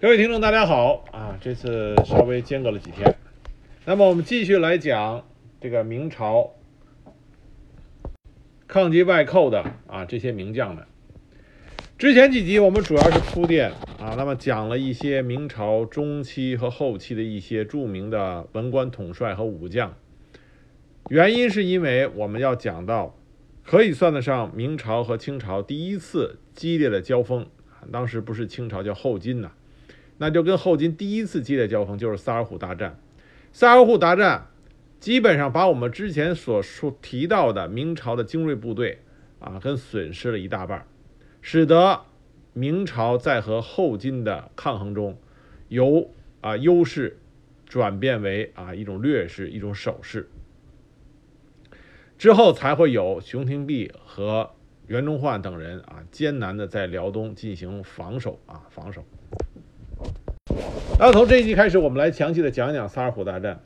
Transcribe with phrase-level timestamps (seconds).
[0.00, 1.36] 各位听众，大家好啊！
[1.42, 3.14] 这次稍微间隔了几天，
[3.84, 5.28] 那么我们继续来讲
[5.60, 6.54] 这个明朝
[8.66, 10.86] 抗击外寇的啊这些名将们。
[11.98, 19.94] 之前几集我们主要是铺垫啊，那么讲了一些明朝中期和后期的一些著名的文官统帅和武将，
[21.10, 23.18] 原因是因为我们要讲到
[23.62, 27.46] 可以算得上明朝和清朝第一次激烈的交锋，
[27.92, 29.52] 当时不是清朝叫后金呐。
[30.22, 33.00] 那就跟后金第一次激烈交锋就是萨尔浒大战，
[33.54, 34.48] 萨尔浒大战
[34.98, 38.98] 基本上把我们之前所说提到的明朝的精锐部队
[39.38, 40.86] 啊，跟损失了一大半，
[41.40, 42.02] 使得
[42.52, 45.16] 明朝在和后金的抗衡中，
[45.68, 46.10] 由
[46.42, 47.18] 啊优势
[47.64, 50.28] 转变为啊一种劣势，一种守势，
[52.18, 54.50] 之后才会有熊廷弼和
[54.86, 59.02] 袁崇焕等人啊艰难的在辽东进行防守啊防守。
[60.98, 63.60] 那从这一集开始，我们来详细的讲讲萨尔浒大战。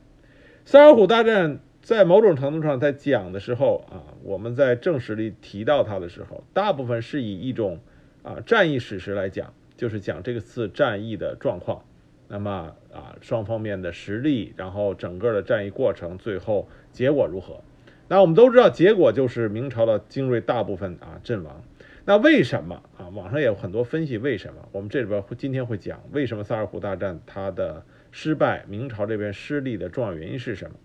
[0.63, 7.79] 萨尔浒大战在某种程度上，在讲的时候啊，我们在正史里提到它的时候，大部分是以一种
[8.23, 11.83] 啊战役史实来讲，就是讲这个次战役的状况。
[12.27, 17.61] 那么啊，双方面的实力，然后整个的战役过程，最后结果如何？
[18.07, 21.61] 那我们都知道，结果就是明朝的精锐大部分啊阵亡。
[22.07, 23.09] 那为什么啊？
[23.09, 24.69] 网上也有很多分析，为什么？
[24.71, 30.75] 我们这里边会今天会讲为什么萨尔浒大战它的失败，明朝这边失利的重要原因是什么？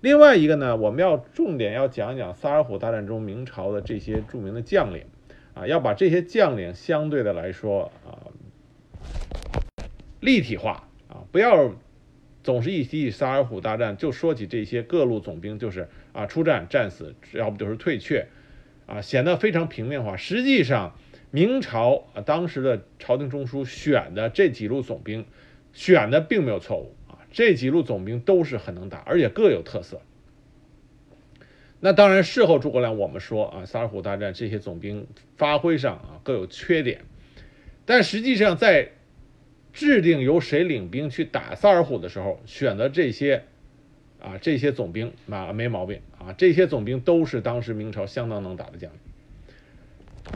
[0.00, 5.04] 另外一个呢，我们要重点要讲讲萨尔浒大战中明朝的这些著名的将领
[5.52, 8.30] 啊，要把这些将领相对的来说啊
[10.20, 11.74] 立体化啊，不要
[12.44, 18.28] 总是一提起萨尔浒大战就说起这些各路总兵，就是啊出战战死，要不就是退却。
[18.88, 20.16] 啊，显得非常平面化。
[20.16, 20.96] 实际上，
[21.30, 25.26] 明朝啊当时的朝廷中枢选的这几路总兵，
[25.74, 27.20] 选的并没有错误啊。
[27.30, 30.00] 这几路总兵都是很能打，而且各有特色。
[31.80, 35.06] 那当然，事后诸葛亮我们说啊，萨尔浒大战这些总兵
[35.36, 37.02] 发挥上啊各有缺点，
[37.84, 38.92] 但实际上在
[39.74, 43.44] 制定由谁领兵去打萨尔浒的时候，选择这些。
[44.20, 48.98] 啊，这些总兵啊没毛病啊，这些总兵都是当时明朝相当能打的将领，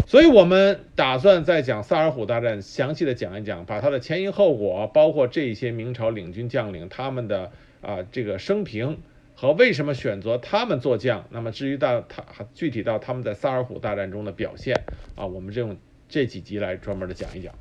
[0.06, 7.50] 所以我们打算在讲萨尔浒大战，详细的讲一讲，把它的前因后果，包括这些明朝领军将领他们的
[7.80, 8.98] 啊这个生平
[9.34, 14.80] 和为什么选择他们做将，那么至于到他具体到他们在萨尔浒大战中的表现
[15.16, 15.76] 啊，我们用
[16.08, 17.52] 这几集来专门的讲一讲。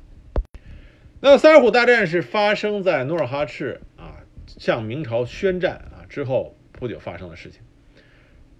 [1.20, 6.01] 那萨尔浒大战是发生在努尔哈赤啊向明朝宣战啊。
[6.12, 7.62] 之后不久发生的事情，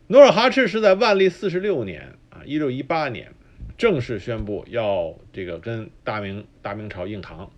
[0.07, 3.35] 努尔哈赤是在万历四十六年啊，一六一八年
[3.77, 7.51] 正式宣布要这个跟大明大明朝硬扛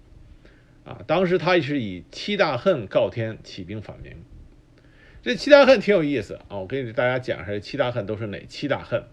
[0.84, 0.98] 啊。
[1.06, 4.16] 当时他是以七大恨告天起兵反明。
[5.22, 9.04] 这七大恨挺有意思啊，我给大家讲一下这七大恨都是哪七大恨。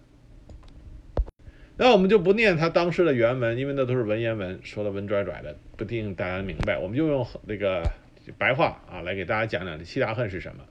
[1.76, 6.76] 那我们就不念他当时的原文，因为那都是文言文，说的文拽拽的，不一定大家明白。
[6.76, 7.88] 我们就用那个
[8.36, 10.64] 白话啊来给大家讲讲这七大恨是什么。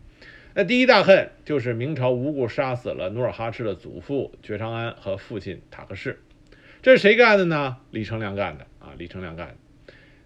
[0.54, 6.20] 那第一大恨就是明朝无故杀死了努尔哈赤的祖父觉昌安和父亲塔克世，
[6.82, 7.78] 这是谁干的呢？
[7.90, 9.56] 李成梁干的啊，李成梁干的。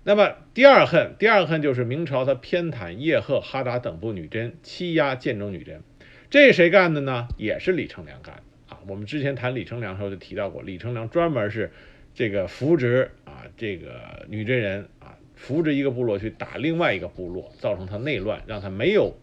[0.03, 5.83] 那么第二恨，第二恨就是明朝他偏袒叶赫、哈达等部女真，欺压建州女真，
[6.31, 7.27] 这谁干的呢？
[7.37, 8.79] 也是李成梁干的啊。
[8.87, 11.71] 我们之前谈李成梁的时候就提到过，李成梁专门是
[12.15, 19.15] 这个扶植啊这个女真人啊，扶植一个部落去打另外一个部落，造成他内乱，让他没有。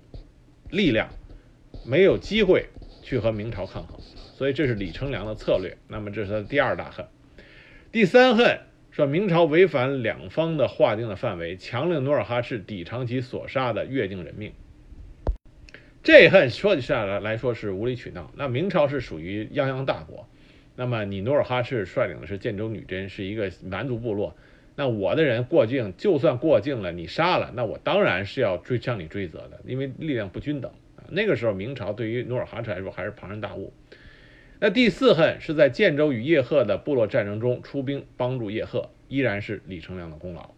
[0.72, 1.10] 力量
[1.86, 2.66] 没有机会
[3.02, 4.00] 去和明朝抗衡，
[4.34, 5.76] 所以这是李成梁的策略。
[5.86, 7.04] 那么这是他的第二大恨。
[7.92, 8.58] 第三恨
[8.90, 14.54] 说明朝违反两方的划定的范围，强令努尔哈赤抵偿其所杀的越境人命。
[16.02, 18.32] 这恨说起下来来说是无理取闹。
[18.34, 20.26] 那明朝是属于泱泱大国，
[20.74, 24.34] 那么你努尔哈赤率领的是建州女真，是一个蛮族部落。
[24.74, 31.04] 那我的人过境，就算过境了，你杀了，那我当然是要追向你追责的，因为力量不均等啊。
[31.10, 33.72] 那个时候，明朝对于努尔哈赤来说还是庞然大物。
[34.58, 40.54] 那第四恨是在建州与叶赫的部落战争中出兵帮助叶赫，依然是李成梁的功劳。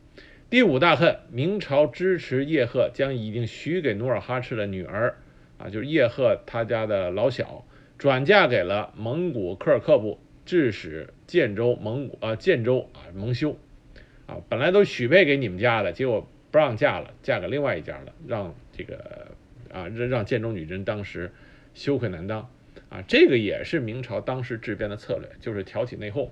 [0.50, 5.16] 第五大恨，明朝支持叶赫将已经许给努尔哈赤的女儿
[5.58, 7.64] 啊，就是叶赫他家的老小，
[7.98, 13.56] 转嫁给了蒙古科尔克部，致使建州蒙古啊建州啊蒙羞。
[14.26, 19.28] 啊，本来都许配给你们家的，结果不让嫁了，嫁给另外一家了，让这个
[19.72, 21.32] 啊让让建州女真当时
[21.74, 22.48] 羞愧难当
[22.88, 26.30] 啊，这个也是明朝当时治边的策略，就是挑起内讧。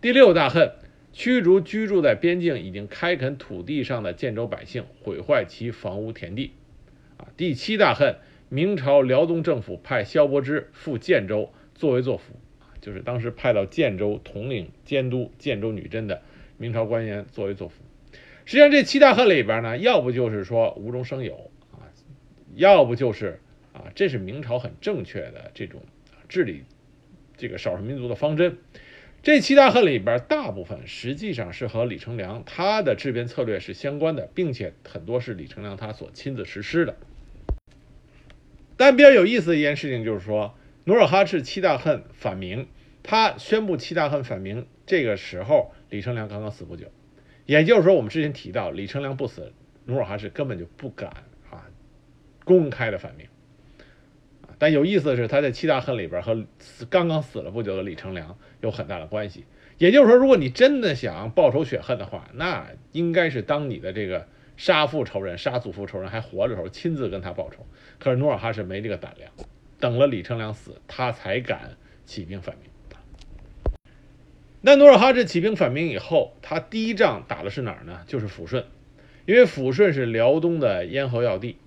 [0.00, 0.72] 第六大恨，
[1.12, 6.52] 驱逐居住在边境已经开垦土地上的建州百姓，毁坏其房屋田地。
[7.16, 8.16] 啊，第七大恨，
[8.48, 12.34] 明朝辽东政府派萧伯之赴建州作威作福，
[12.80, 16.22] 就是当时派到建州统领监督建州女真的
[16.56, 17.76] 明朝官员作威作福。
[18.44, 21.88] 实际上，这七大恨里边呢，要不就是说无中生有啊，
[22.54, 23.40] 要不就是
[23.72, 25.82] 啊，这是明朝很正确的这种
[26.28, 26.64] 治理
[27.36, 28.58] 这个少数民族的方针。
[29.22, 36.96] 这七大恨里边，大部分实际上是和李成梁他的治边策略是相关的，并且很多是李成梁他所亲自实施的。
[38.76, 40.54] 但比较有意思的一件事情就是说，
[40.84, 42.68] 努尔哈赤七大恨反明，
[43.02, 46.88] 他宣布七大恨反明，这个时候李成梁刚刚死不久。
[47.46, 49.52] 也就是说，我们之前提到，李成梁不死，
[49.84, 51.08] 努尔哈赤根本就不敢
[51.48, 51.70] 啊
[52.44, 53.28] 公开的反明。
[54.58, 56.44] 但有意思的是，他在七大恨里边和
[56.90, 59.44] 刚刚死了不久的李成梁有很大的关系。
[59.78, 64.26] 也就是说，如果你真的想报仇雪恨的话，那应该是当你的这个
[64.56, 67.64] 杀父仇人、杀祖父仇人还活着的时候，亲自跟他报仇。
[68.00, 69.30] 可是努尔哈赤没这个胆量，
[69.78, 72.68] 等了李成梁死，他才敢起兵反明。
[74.66, 78.00] 那努尔哈赤起兵反明以后，他第一仗打的是哪儿呢？
[78.06, 78.64] 就是抚顺，
[79.26, 81.58] 因为抚顺是辽东的咽喉要地。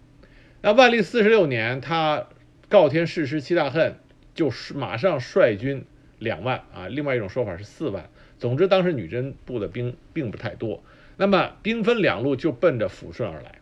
[0.64, 2.28] 那万历四十六年，他
[2.70, 4.00] 告天誓师七大恨，
[4.34, 5.86] 就是马上率军
[6.18, 8.10] 两万啊，另外一种说法是四万。
[8.40, 10.84] 总之，当时女真部的兵并不太多，
[11.18, 13.60] 那么兵分两路就奔着抚顺而来。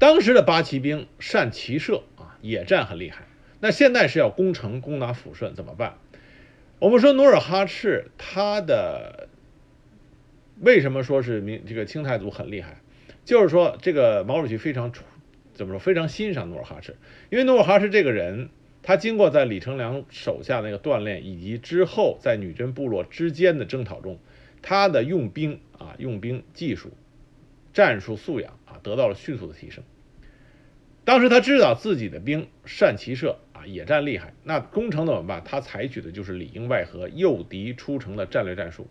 [0.00, 3.28] 当时的八旗兵善骑射啊，野战很厉害。
[3.60, 5.94] 那现在是要攻城攻打抚顺，怎么办？
[6.84, 9.30] 我们说努尔哈赤，他的
[10.60, 12.82] 为什么说是明这个清太祖很厉害？
[13.24, 14.92] 就是说这个毛主席非常
[15.54, 16.96] 怎么说非常欣赏努尔哈赤，
[17.30, 18.50] 因为努尔哈赤这个人，
[18.82, 24.18] 他经过在李成梁手下那个锻炼，以及之后在女真部落之间的征讨中，
[24.60, 26.90] 他的用兵啊用兵技术、
[27.72, 29.82] 战术素养啊得到了迅速的提升。
[31.04, 33.66] 当时他知道自己的兵善骑射啊。
[33.66, 35.42] 野战厉害，那攻城怎么办？
[35.44, 38.86] 他采取的就是里应外合、诱敌出城的战略战术。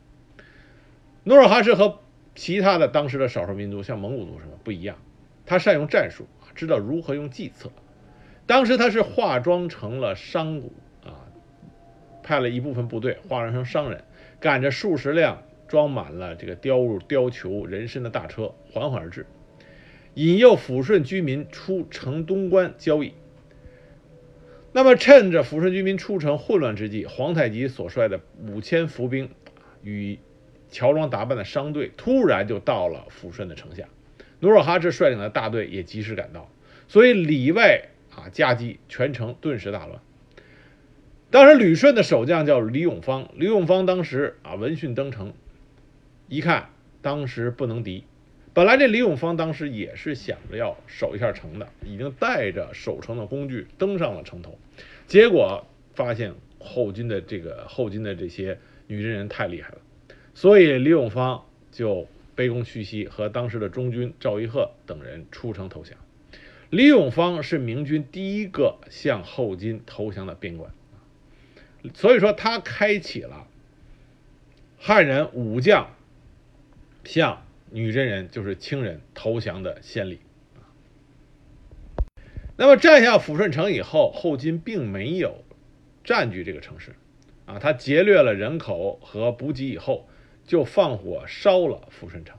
[1.24, 2.00] 努尔哈赤和
[2.34, 4.98] 其他的当时的少数民族，像蒙古族什么不一样，
[5.46, 6.26] 他善用战术，
[6.56, 7.72] 知道如何用计策。
[8.46, 11.22] 当时他是化妆成了商贾啊，
[12.24, 14.04] 派了一部分部队化妆成商人，
[14.40, 19.26] 赶着数十辆装满了这个雕入貂裘人参的大车缓缓而至，
[20.16, 23.14] 引诱抚顺居民出城东关交易。
[24.72, 29.30] 那么，趁着抚顺居民出城混乱之际，皇太极所率的五千伏兵
[29.84, 30.18] 与
[30.70, 33.88] 乔装打扮的商队突然就到了抚顺的城下。
[34.40, 36.50] 努尔哈赤率领的大队也及时赶到，
[36.88, 40.00] 所以里外啊夹击，全城顿时大乱。
[41.30, 45.34] 当时旅顺的守将叫李永芳，李永芳当时啊闻讯登城，
[46.28, 46.70] 一看
[47.02, 48.04] 当时不能敌。
[48.56, 54.60] 本来这李永芳当时也是想着要守一下城的，已经带着守城的工具登上了城头，
[55.08, 55.66] 结果
[55.96, 59.80] 发现后金的这个后金的这些女真人太厉害了，
[60.36, 65.98] 所以李永芳就卑躬屈膝，和当时的中军赵一鹤等人出城投降。
[66.70, 70.72] 李永芳是明军第一个向后金投降的边关，
[71.96, 73.48] 所以说他开启了
[74.78, 75.90] 汉人武将
[77.04, 77.44] 向。
[77.76, 80.20] 女真人就是清人投降的先例
[82.56, 85.44] 那么占下抚顺城以后，后金并没有
[86.04, 86.94] 占据这个城市，
[87.48, 90.08] 啊，他劫掠了人口和补给以后，
[90.46, 92.38] 就放火烧了抚顺城。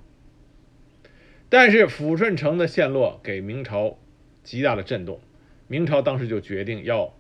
[1.49, 3.99] 但是抚顺城的陷落给明朝
[4.45, 5.21] 极大的震动，
[5.67, 7.13] 明朝当时就决定要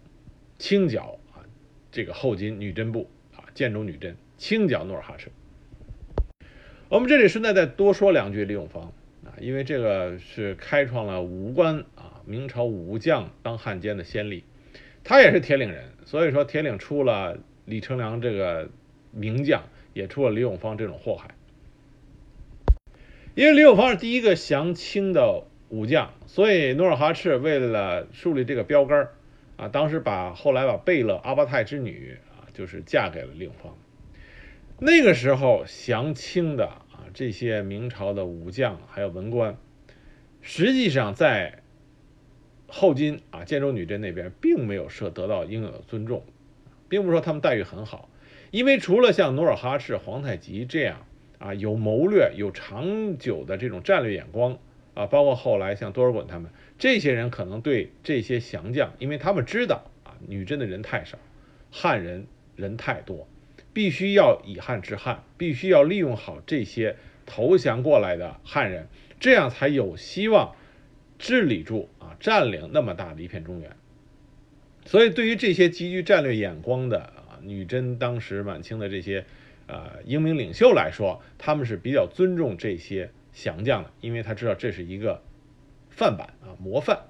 [0.56, 1.42] 清剿啊
[1.90, 5.32] 这个后金女真部啊建州女真，清剿努尔哈赤。
[6.94, 8.92] 我们这里顺带再多说两句李永芳
[9.24, 14.44] 啊，因为这个是开创了武官啊，明朝武将当汉奸的先例。
[15.02, 18.70] 他也是铁岭人，所以说铁岭出了李成梁这个
[19.10, 21.34] 名将，也出了李永芳这种祸害。
[23.34, 29.08] 因为李永芳是第一个降清的武将，所以努尔哈赤为了树立这个标杆
[29.56, 33.76] 啊，当时把后来把贝勒阿巴泰之女啊，就是嫁给了李永芳。
[34.78, 36.83] 那个时候降清的。
[37.14, 39.56] 这些明朝的武将还有文官，
[40.42, 41.62] 实际上在
[42.66, 46.24] 后金啊建州女真那边并没有受得到应有的尊重，
[46.88, 48.08] 并不是说他们待遇很好，
[48.50, 51.06] 因为除了像努尔哈赤、皇太极这样
[51.38, 54.58] 啊有谋略、有长久的这种战略眼光
[54.94, 61.16] 啊，包括后来像多尔衮他们这些人，可能对这些降将，因为他们知道啊女真的人太少，
[61.70, 63.28] 汉人人太多。
[63.74, 68.88] 必须要以汉制汉，必须要利用好这些投降过来的汉人，
[69.20, 70.54] 这样才有希望
[71.18, 73.76] 治理住啊，占领那么大的一片中原。
[74.86, 79.24] 所以，对于这些极具战略眼光的啊，女真当时满清的这些
[79.66, 85.22] 呃英明领袖来说，他们是比较尊重这些降将的，因为他知道这是一个
[85.90, 87.00] 范板啊，模范。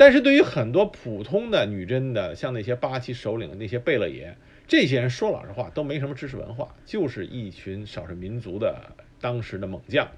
[0.00, 4.34] 但是对于很多普通的女真的，像那些八旗首领、那些贝勒爷，
[4.66, 10.08] 这些人说老实话都没什么知识文化，就是一群少数民族的当时的猛将。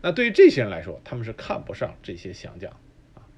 [0.00, 2.72] 那对于这些人来说，他们是看不上这些降将
[3.12, 3.28] 啊。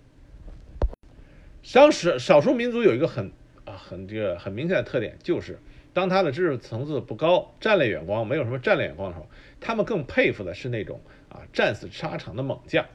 [1.73, 3.33] 当时少数民族有一个很
[3.65, 5.59] 啊很这个很明显的特点，就是
[5.93, 9.29] 当他的知识层次不高、战略眼光没有什么战略眼光的时候，
[9.59, 12.87] 他们更佩服的是那种啊战死沙场的猛将。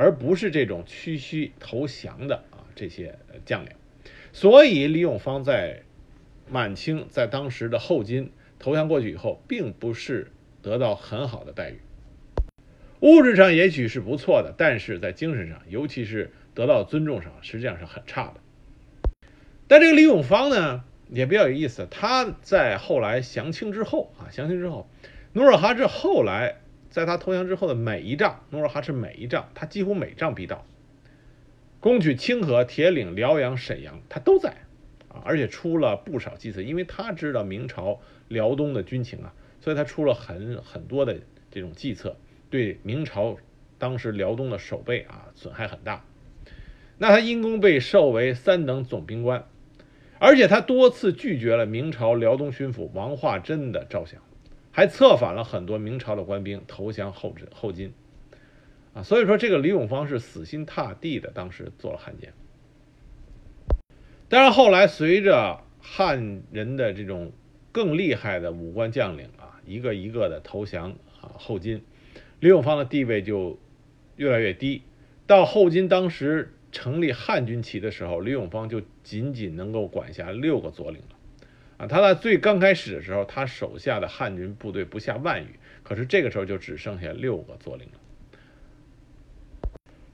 [0.00, 3.72] 而不是这种屈膝投降的啊这些将领，
[4.32, 5.82] 所以李永芳在
[6.48, 10.30] 满清在当时的后金投降过去以后，并不是
[10.62, 11.80] 得到很好的待遇，
[13.00, 18.34] 物质上也许是不错的，但是在精神上，尤其是得到尊重上，实际上是很差的。
[19.66, 24.88] 但这个李永芳呢，也比较有意思，他在后来降清之后啊，降清之后，
[25.32, 26.58] 努尔哈赤后来。
[26.90, 30.64] 在他投降之后的每一仗，努尔哈赤每一仗，他几乎每仗必到。
[31.80, 34.50] 攻取清河、铁岭、辽阳、沈阳，他都在
[35.08, 42.16] 啊，而且出了不少计策，因为他知道明朝辽东的军情啊，所以他出了很很多的这种计策，
[42.50, 43.36] 对明朝
[43.78, 46.04] 当时辽东的守备啊损害很大。
[46.98, 49.46] 那他因功被授为三等总兵官，
[50.18, 54.20] 而且他多次拒绝了明朝辽东巡抚王化贞的招降。
[54.70, 57.92] 还策反了很多明朝的官兵投降后金后金，
[58.94, 62.32] 啊，所以说这个李永芳是死心塌地的，当时做了汉奸。
[64.28, 67.32] 但是后来随着汉人的这种
[67.72, 71.82] 更厉害的武官将领啊，一个一个的投降啊后金，
[72.40, 73.58] 李永芳的地位就
[74.16, 74.82] 越来越低。
[75.26, 81.17] 到后金当时成立汉军旗的时候，李永芳就仅仅能够管辖六个左领了。
[81.78, 87.92] 啊，他在最刚开始的时候，他手下的汉军部队不下万余，可是这个时候就只剩下六个左领了。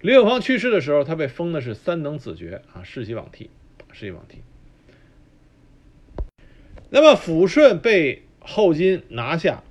[0.01, 3.49] 李永芳去世的时候，他被封的是三等子爵啊，世袭罔替，
[3.93, 4.43] 世袭罔替。
[6.91, 9.65] 那么抚顺被后金拿下，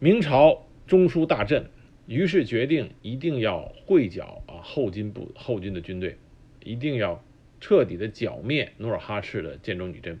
[0.00, 1.70] 明朝中枢大振，
[2.06, 6.18] 于是决定一定要会剿啊后金部后金的军队，
[6.64, 7.24] 一定要
[7.60, 10.18] 彻底的剿灭努尔哈赤的建州女真。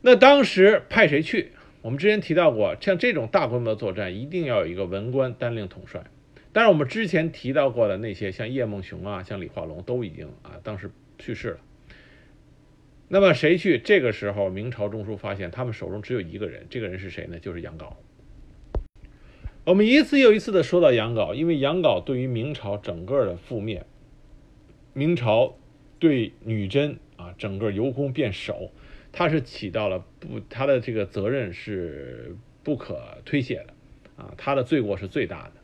[0.00, 1.52] 那当时派谁去？
[1.82, 6.04] 我们之前提到过，像这种大规模的作战，一定要有一个文官单令统帅。
[6.52, 11.58] 但是我们之前提到过的那些，像叶梦熊啊，像李化龙，都已经啊当时去世了。
[13.08, 13.78] 那么谁去？
[13.78, 17.38] 这个时候，明朝中枢发现他们手中只有一个人，这个人是谁呢？
[17.38, 17.92] 就是杨镐。
[19.64, 23.84] 我们一次又一次的说到杨镐，因为杨镐对于明朝整个的覆灭，
[24.94, 25.56] 明朝
[25.98, 28.72] 对女真啊整个由攻变守。
[29.18, 33.74] 他是起到了不，他的这个责任是不可推卸的，
[34.14, 35.54] 啊，他的罪过是最大的。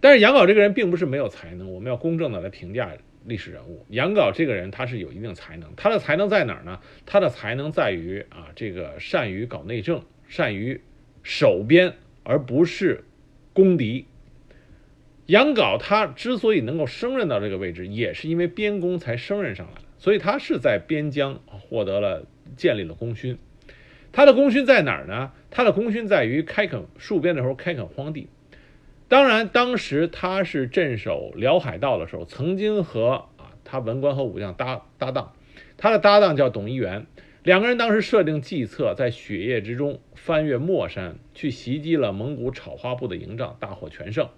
[0.00, 2.90] 但是杨镐这个人并不是没有才能，我们要公正的来评价
[3.26, 3.86] 历史人物。
[3.90, 6.80] 杨镐这个人他是有一定才能，他的才能在哪儿呢？
[7.06, 10.80] 他的才能在于啊，这个善于搞内政，善于
[11.22, 13.04] 守边，而不是
[13.52, 14.06] 攻敌。
[15.26, 22.26] 杨镐他之所以能够升任到这个位置，也是因为边功才升任上来的，所以他是在边疆获得了。
[22.56, 23.38] 建立了功勋，
[24.12, 25.32] 他的功勋在哪儿呢？
[25.50, 28.28] 他的功勋在于开垦戍边的时候开垦荒地。
[29.06, 35.32] 当然，当时他是镇守辽海道的时候，曾经和啊他文官和武将搭搭档，
[35.76, 37.06] 他的搭档叫董一元，
[37.42, 44.28] 两个人当时设定计策，在雪夜之中翻越莫山，去袭击了蒙古草花部的营帐，大获全胜。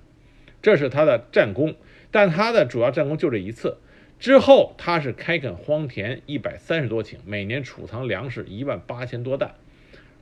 [0.60, 1.76] 这是他的战功，
[2.10, 3.78] 但他的主要战功就这一次。
[4.18, 9.54] 之后，他是开垦荒田一百三十多顷，每年储藏粮食一万八千多担，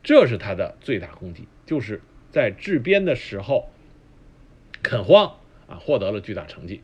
[0.02, 3.70] 这是他的最大功绩，就是在治边的时候
[4.82, 5.36] 垦荒
[5.68, 6.82] 啊，获得了巨大成绩。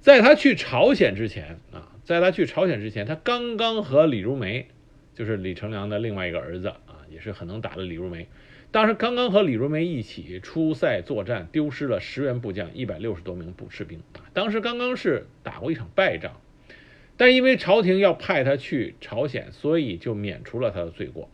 [0.00, 4.66] 在他去朝鲜之前啊，在他去朝鲜之前，他刚刚和李如梅，
[5.14, 8.26] 就是李成梁的另外一个儿子啊，也是很能打的李如梅。
[8.72, 14.00] 当时刚刚和李如梅一起出塞作战，丢失了十员部将、一百六十多名步士兵。
[14.32, 16.40] 当时刚刚是打过一场败仗，
[17.16, 21.28] 但因为朝廷要派他去朝鲜，所以就免除了他的罪过。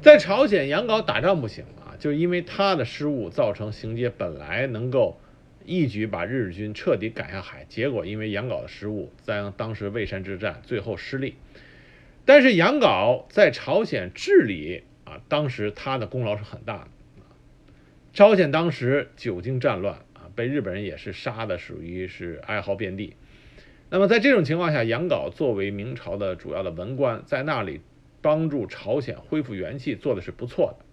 [0.00, 5.18] 在朝鲜，杨镐打仗不行啊，就因为他的失误，造成行街本来能够
[5.64, 11.34] 一举把日军彻底赶下海，结果因为杨镐的失误，在当时蔚山之战最后失利。
[12.24, 16.88] 但是杨镐在朝鲜治理啊，当时他的功劳是很大的。
[18.14, 23.14] 朝鲜当时久经战乱啊，被日本人也是杀的，属于是哀嚎遍地。
[23.90, 27.82] 那么在这种情况下，杨镐作为明朝的主要的文官，在那里
[28.22, 30.84] 帮助朝鲜恢复元气，做的是不错的。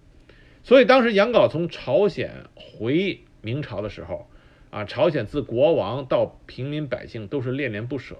[0.64, 4.30] 所以当时杨镐从朝鲜回明朝的时候，
[4.70, 8.18] 啊，朝鲜自国王到平民百姓都是恋恋不舍。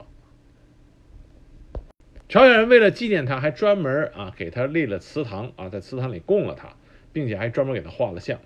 [2.30, 6.76] 朝鲜人为了纪念他，还专门啊给他立了祠堂啊，在祠堂里供了他，
[7.12, 8.40] 并且还专门给他画了像。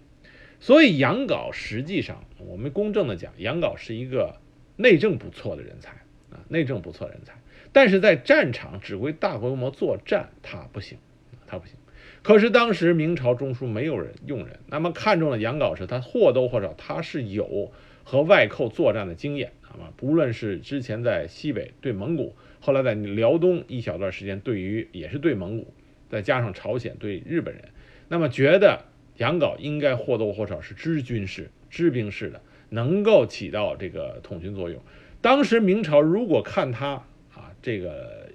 [0.61, 4.37] 所以杨镐实际上，我们公正的讲，杨镐是一个
[4.77, 5.91] 内政不错的人才
[6.31, 7.33] 啊，内政不错人才。
[7.73, 10.97] 但是在战场指挥大规模作战，他不行，
[11.45, 11.75] 他不行。
[12.21, 17.73] 可是当时明朝中枢没有人用人，那么看中了杨镐时，他或多或少他是有
[18.05, 22.33] 和外寇作战的经验啊，不论是之前在西北对蒙古。
[22.65, 25.73] 后来在辽东一小段时间，对于也是对蒙古，
[26.07, 27.61] 再加上朝鲜对日本人，
[28.07, 28.85] 那么觉得
[29.17, 34.81] 杨镐应该或多或少是知军事、知兵事的，能够起到这个统军作用。
[35.19, 36.91] 当时明朝如果看他
[37.33, 38.29] 啊这个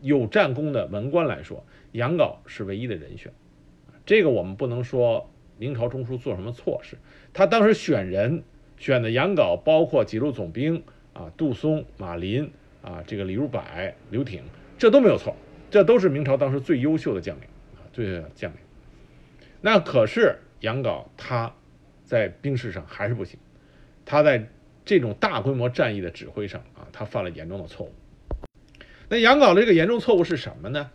[0.00, 3.32] 有战功的文官来说，杨镐是唯一的人选。
[4.06, 6.96] 这个我们不能说明朝中枢做什么错事，
[7.32, 8.44] 他当时选人
[8.78, 10.84] 选的杨镐，包括几路总兵
[11.14, 12.48] 啊杜松、马林。
[12.82, 13.62] 啊，这个李如柏、
[14.10, 14.42] 刘挺，
[14.76, 15.36] 这都没有错，
[15.70, 17.44] 这都是明朝当时最优秀的将领
[17.76, 18.58] 啊，最优秀的将领。
[19.60, 21.54] 那可是杨镐他
[22.04, 23.38] 在兵事上还是不行，
[24.04, 24.48] 他在
[24.84, 27.92] 这种大规模战役的指挥上啊，他犯了严重的错误。
[29.08, 30.90] 那杨镐的这个严重错误是什么呢？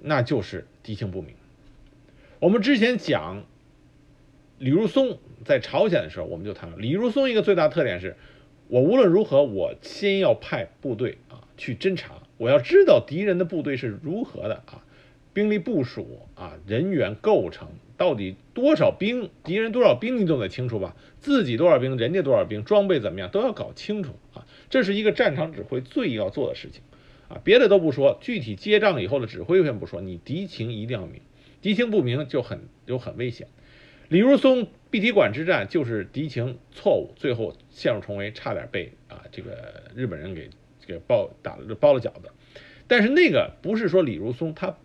[0.00, 1.34] 那就是敌情不明。
[2.40, 3.44] 我们之前讲
[4.58, 8.16] 李如松在朝鲜的时候，我们就谈了李如松一个最大特点是。
[8.68, 14.84] 我无论如何，我先要派部队啊去侦查，我要知道敌人的部队是如何的啊，
[15.32, 20.94] 兵力部署啊，人员构成到底多少兵，敌人多少兵你都得清楚吧？
[21.18, 24.46] 自己多少兵，人家多少兵，装备怎么样都要搞清楚啊。
[24.68, 26.82] 这是一个战场指挥最要做的事情
[27.28, 27.40] 啊。
[27.42, 31.22] 别的都不说，具体接仗以后的指挥先不说，你敌情一定要明，
[31.62, 33.48] 敌情不明就很就很危险。
[34.08, 40.48] 李如松碧提馆之战就是敌情错误，最后陷入重围，差点被啊这个日本人给
[40.86, 42.30] 给包打了包了饺子。
[42.86, 44.78] 但是那个不是说李如松他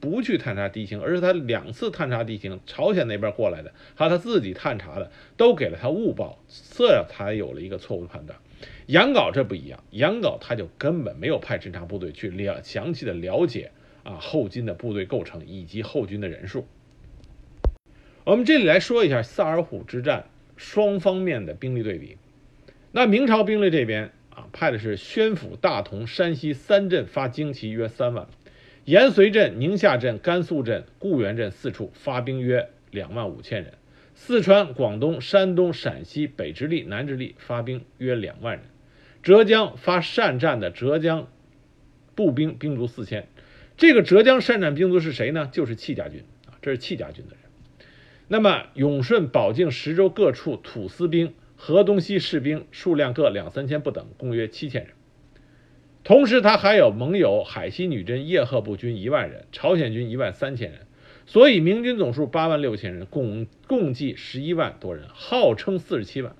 [0.00, 8.38] 不去探查敌情，而是他两次探查敌情，朝鲜那边过来的，还有他自己探查的，都给了他误报，这才有了一个错误的判断。
[8.86, 13.72] 杨镐这不一样，杨镐他就根本没有派侦察部队去了详细的了解
[14.04, 16.66] 啊后金的部队构成以及后军的人数。
[18.24, 20.24] 我们这里来说一下萨尔浒之战
[20.56, 22.16] 双方面的兵力对比。
[22.90, 28.26] 那明朝兵力这边啊，派的是宣府、大同、山西三镇发精骑约三万，
[28.86, 33.74] 延绥镇、宁夏镇、甘肃镇、固原镇四处发兵约两万五千人。
[34.14, 38.64] 四川、广东、山东、陕西北直隶、南直隶发兵约两万人。
[39.22, 41.28] 浙江发善战的浙江
[42.14, 43.26] 步兵兵卒四千。
[43.76, 45.50] 这个浙江善战兵卒是谁呢？
[45.52, 47.43] 就是戚家军啊，这是戚家军的人。
[48.26, 54.92] 那么，永顺、保定、石州各处土司兵、河东西士兵数量各两三千不等，共约七千人。
[56.04, 60.86] 同时，他还有盟友海西女真叶赫部军一万人，朝鲜军一万三千人，
[61.26, 66.34] 所以明军总数八万六千人，共共计十一万多人，号称四十七万。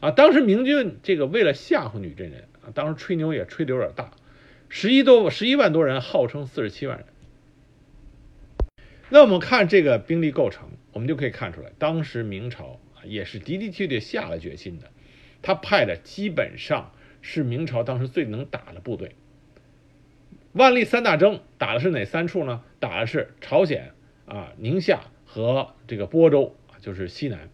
[0.00, 4.12] 啊，当时明军这个为了吓唬女真人啊，当时吹牛也吹得有点大，
[4.68, 7.06] 十一多十一万多人，号称四十七万人。
[9.10, 10.68] 那我们看这个兵力构成。
[10.98, 14.90] 我们就可以看出来，当时明朝啊也是的的确确下了决心的，
[15.42, 16.90] 他派的基本上
[17.22, 19.14] 是明朝当时最能打的部队。
[20.54, 22.64] 万历三大征打的是哪三处呢？
[22.80, 23.92] 打的是朝鲜
[24.26, 27.48] 啊、宁夏和这个播州啊，就是西南。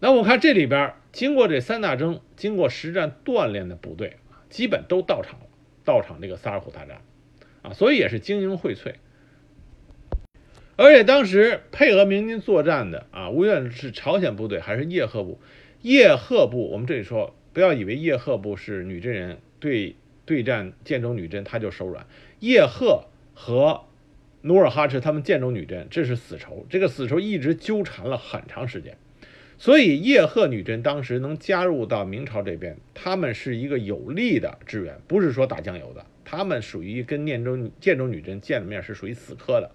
[0.00, 4.16] 那我看这里边经过这三大征、经过实战锻炼的部队，
[4.50, 5.46] 基本都到场了，
[5.84, 7.00] 到场这个萨尔浒大战
[7.62, 8.94] 啊，所以也是精英荟萃。
[10.76, 15.40] 而且当时配合明军作战的啊，无论是朝鲜部队还是叶赫部，
[15.80, 22.06] 叶赫部，我们这里说，不要以为叶赫部是女真人对对战建州女真他就手软，
[22.40, 23.84] 叶赫和
[24.42, 28.98] 努尔哈赤他们建州女真这是死仇，这个死仇一直纠缠了很长时间，
[29.56, 39.70] 所以叶赫女真当时能加入到明朝这边，他们是一个有力的支援，不是说打酱油的，他们属于跟念州建州女真见了面是属于死磕的。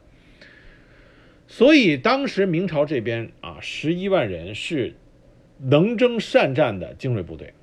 [1.52, 4.94] 所以当时明朝这边啊，十一万人是
[5.58, 7.54] 能征善战的精锐部队，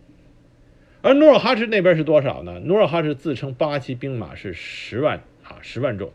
[1.01, 2.61] 而努尔哈赤那边是多少呢？
[2.61, 6.13] 努尔哈赤自称八旗兵马是十万啊十万众。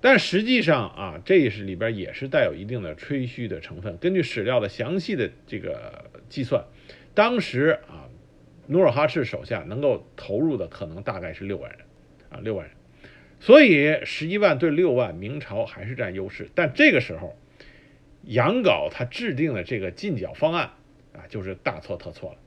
[0.00, 3.96] 但实际上啊，这是里边也是带有一定的吹嘘的成分。
[3.98, 6.64] 根据史料的详细的这个计算，
[7.14, 8.10] 当时啊，
[8.66, 11.80] 努尔哈赤手下能够投入的可能大概是六万人，
[12.30, 12.74] 啊，六万人。
[13.40, 16.48] 所以十一万对六万，明朝还是占优势。
[16.54, 17.36] 但这个时候，
[18.24, 20.70] 杨镐他制定的这个进剿方案
[21.12, 22.38] 啊，就是大错特错了。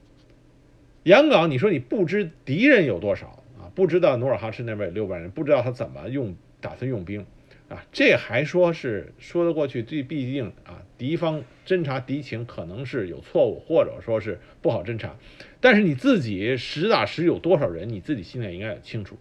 [1.04, 3.72] 杨镐，你说你不知敌人有多少啊？
[3.74, 7.26] 不知道努尔哈赤那边有六万人，不知道他怎么用，打算用兵。
[7.70, 15.16] 啊，这还说是说得过去，这毕竟啊，敌方侦察敌情可能是有错误，或者说是不好侦察。
[15.62, 19.18] 但是你自己实打实有多少人，你自己心里应该清楚。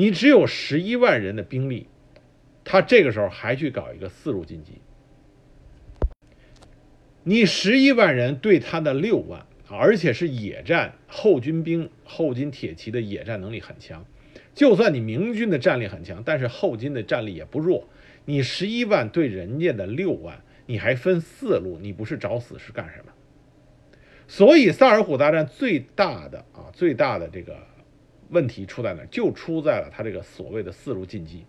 [0.00, 1.86] 你只有十一万人的兵力，
[2.64, 4.80] 他这个时候还去搞一个四路进击，
[7.22, 14.06] 你十一万人对他的六万，而且是野战后军兵、后金铁骑的野战能力很强。
[14.54, 17.86] 就算你明军的战力很强，但是后金的战力也不弱。
[18.24, 23.12] 你十一万对人家的六万，你还分四路，你不是找死是干什么？
[24.26, 27.58] 所以萨尔浒大战最大的啊，最大的这个
[28.30, 29.04] 问题出在哪？
[29.10, 31.44] 就出在了他这个所谓的四路进击。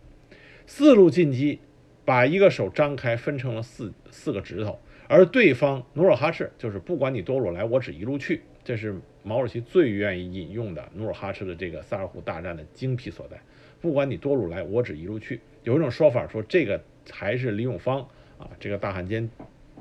[0.67, 1.59] 四路进击，
[2.05, 8.41] 把一个手张开，分成了四四个指头，而对方努尔哈赤就是不管你多路来，我只一路去。
[8.63, 13.39] 这是毛主席最愿意引用的努尔哈赤的这个萨尔浒大战的精辟所在。
[13.81, 15.41] 不管你多路来，我只一路去。
[15.63, 17.99] 有一种说法说，这个还是李永芳
[18.37, 19.29] 啊，这个大汉奸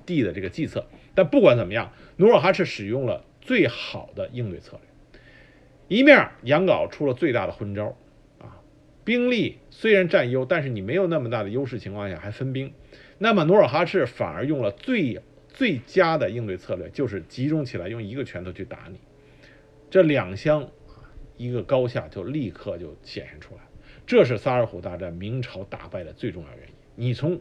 [0.06, 0.84] 帝的这个计策。
[1.14, 4.89] 但不管怎么样，努尔哈赤使用了最好的应对策略。
[5.90, 7.94] 一面杨镐出了最大的昏招
[8.38, 8.62] 啊，
[9.04, 12.72] 兵力虽然占优，但是你没有那么大的优势情况下还分兵，
[13.18, 15.20] 那么努尔哈赤反而用了最。
[15.52, 18.98] 最佳的应对策略就是集中起来，用一个拳头去打你。
[19.90, 20.66] 这两相，
[21.36, 23.60] 一个高下就立刻就显现出来。
[24.06, 26.74] 这是萨尔浒大战明朝打败的最重要原因。
[26.94, 27.40] 你从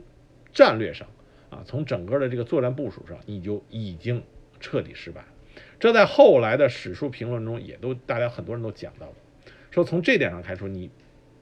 [0.52, 1.08] 战略上
[1.52, 4.24] 啊，从整个的这个作战部署上，你就已经
[4.60, 5.24] 彻底失败。
[5.80, 9.14] 这在后来的史书评论中也都大家很多人都讲到了，
[9.72, 10.90] 说从这点上来说，你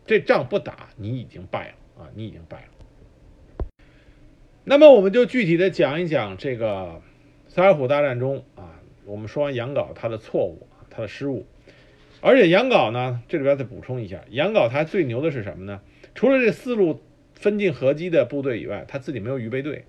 [0.05, 2.67] 这仗不打，你已经败了啊，你已经败了。
[4.63, 7.01] 那么我们就具体的讲一讲这个
[7.47, 11.47] 萨尔浒大战中啊，我们说完杨镐他的错误他的失误，
[12.21, 15.81] 而且杨镐呢，这里边再补充一下，杨镐他最牛的是什么呢？
[16.13, 17.01] 除了这四路
[17.33, 19.85] 分进合击的部队以外，他自己没有预备队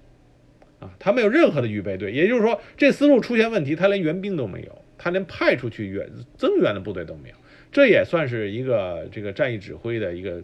[0.81, 7.35] 啊，他没有任何的预备队，也就是说这思路出现问题，他连援兵都没有，他连派出去援增援的部队都没有，
[7.73, 10.43] 这也算是一个这个战役指挥的一个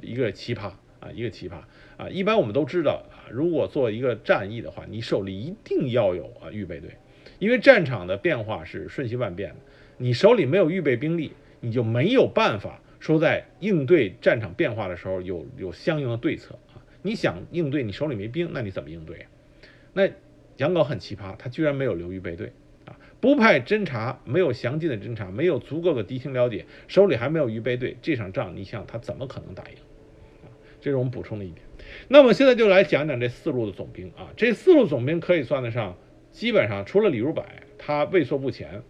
[0.00, 1.56] 一个奇葩啊，一个奇葩。
[1.96, 6.90] 啊，一般我们都知道啊，如果做一个战役的话，你手里一定要有啊预备队，
[7.38, 9.56] 因为战场的变化是瞬息万变的，
[9.96, 16.76] 你手里没有预备兵力，你就没有办法说在应对战场变化的时候有有相应的对策啊。
[17.00, 19.24] 你想应对，你手里没兵，那你怎么应对？
[19.96, 20.10] 那
[20.58, 22.52] 杨镐很奇葩，他居然没有留预备队
[22.84, 29.76] 啊，不派侦察，没有详尽的侦察，没有足够的敌情了解，手里还没有预备队，这场仗你想他怎么可能打赢？
[30.44, 31.64] 啊，这是我们补充的一点。
[32.08, 35.96] 那么现在就来讲讲这四路的总兵啊，这四路总兵可以算得上，
[36.30, 37.42] 基本上除了李如柏，
[37.78, 38.82] 他畏缩不前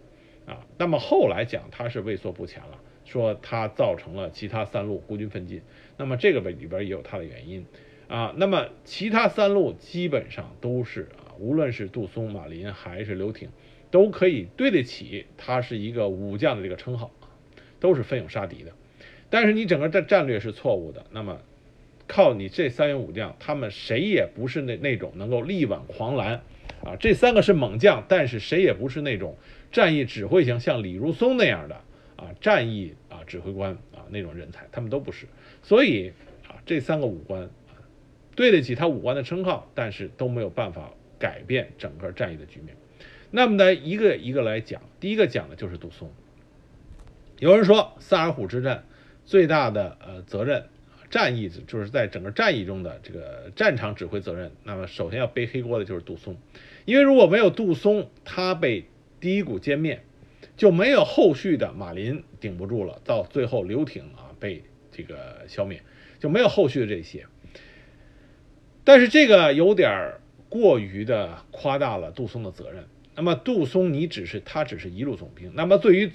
[0.45, 0.67] 啊。
[0.77, 5.61] 那么后来讲他是畏缩不前了，说他造成了其他三路孤军奋进。
[5.95, 7.65] 那么这个里边也有他的原因
[8.07, 8.33] 啊。
[8.37, 13.49] 那么其他三路基本上都是啊，无论是杜松、马林还是刘挺，
[13.91, 17.11] 都可以对得起他是一个武将的这个称号，
[17.79, 18.71] 都是奋勇杀敌的。
[19.29, 21.39] 但是你整个战战略是错误的，那么。
[22.09, 26.41] 靠你这三员武将，他们谁也不是那那种能够力挽狂澜，
[26.81, 29.35] 啊，这三个是猛将，但是谁也不是那种
[29.73, 31.75] 战役指挥型，像李如松那样的
[32.15, 35.25] 啊，战役啊指挥官啊那种人才，他们都不是。
[35.61, 36.13] 所以
[36.47, 37.49] 啊，这三个武官，
[38.37, 42.77] 对得起他武官的称号，但是都没有办法改变整个战役的局面。
[43.31, 46.09] 那么呢，一个一个来讲，第一个讲的就是杜松。
[47.39, 48.85] 有人说萨尔浒之战
[49.25, 50.63] 最大的呃责任。
[51.09, 56.35] 战役就是在整个战役中的这个战场指挥责任，那么首先要背黑锅的就是杜松，
[56.83, 58.83] 因为如果没有杜松，他被
[59.21, 60.01] 第一股歼灭，
[60.57, 65.81] 就没有后续的马林顶不住了，到最后刘挺啊被这个消灭，
[66.19, 67.25] 就没有后续的这些。
[68.87, 70.13] 但是这个有点
[70.47, 72.85] 过于的夸大了杜松的责任。
[73.15, 76.13] 那么杜松，你只是他只是一路总兵，那么对于。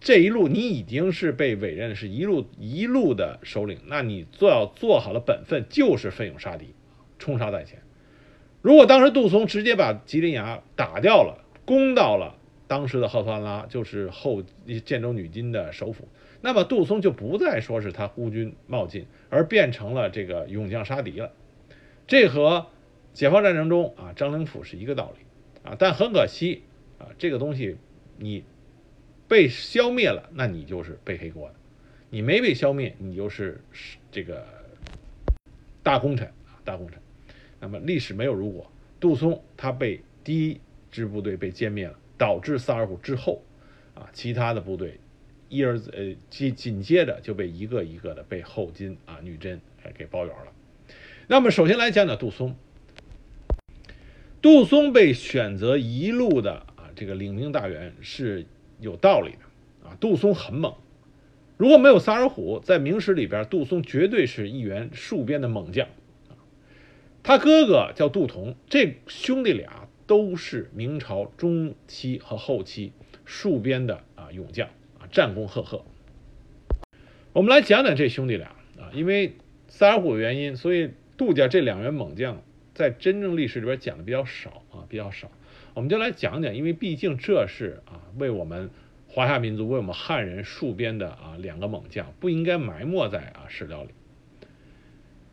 [0.00, 6.74] 这一路你已经是被委任是一路一路的首领，那你做要做好了本分，就是奋勇杀敌，
[7.20, 7.78] 冲杀在前。
[8.60, 12.34] 如果当时杜松直接把吉林崖打掉了，攻到了
[12.66, 14.42] 当时的赫图阿拉，就是后
[14.84, 16.08] 建州女金的首府，
[16.42, 21.30] 那么杜松就不再说是他孤军冒进，而变成了这个勇将杀敌了。
[22.06, 22.66] 这和
[23.12, 25.24] 解放战争中啊张灵甫是一个道理
[25.68, 26.62] 啊，但很可惜
[26.98, 27.76] 啊，这个东西
[28.18, 28.44] 你
[29.26, 31.54] 被消灭了，那你就是背黑锅的；
[32.10, 33.60] 你没被消灭，你就是
[34.12, 34.46] 这个
[35.82, 37.00] 大功臣啊，大功臣。
[37.58, 43.42] 那么历史没有如果，杜松他被第一支部队被歼灭了，导致萨尔浒之后
[43.94, 45.00] 啊，其他的部队
[45.48, 49.58] 一而呃紧紧接着就被一个一个的被后金啊女真
[49.94, 50.52] 给包圆了。
[51.26, 52.54] 那么首先来讲讲杜松，
[54.42, 58.44] 杜松被选择一路的啊这个领兵大员是
[58.78, 60.74] 有道理的啊，杜松很猛，
[61.56, 65.88] 如果没有萨尔浒，在明史里边，杜松绝对是一员戍边的猛将。
[67.22, 72.92] 他哥哥叫杜同，这兄弟俩都是明朝中期和后期
[73.26, 74.68] 戍边的啊勇将
[75.00, 75.86] 啊，战功赫赫。
[77.32, 79.36] 我们来讲讲这兄弟俩啊，因为
[79.68, 82.42] 萨尔浒的原因，所以杜家这两员猛将
[82.74, 85.30] 在真正历史里边讲的比较少啊，比较少。
[85.74, 88.70] 我们就来讲讲，因为毕竟这是啊为我们
[89.08, 93.90] 华夏民族、为我们汉人戍边的啊两个猛将，不应该埋没在啊史料里。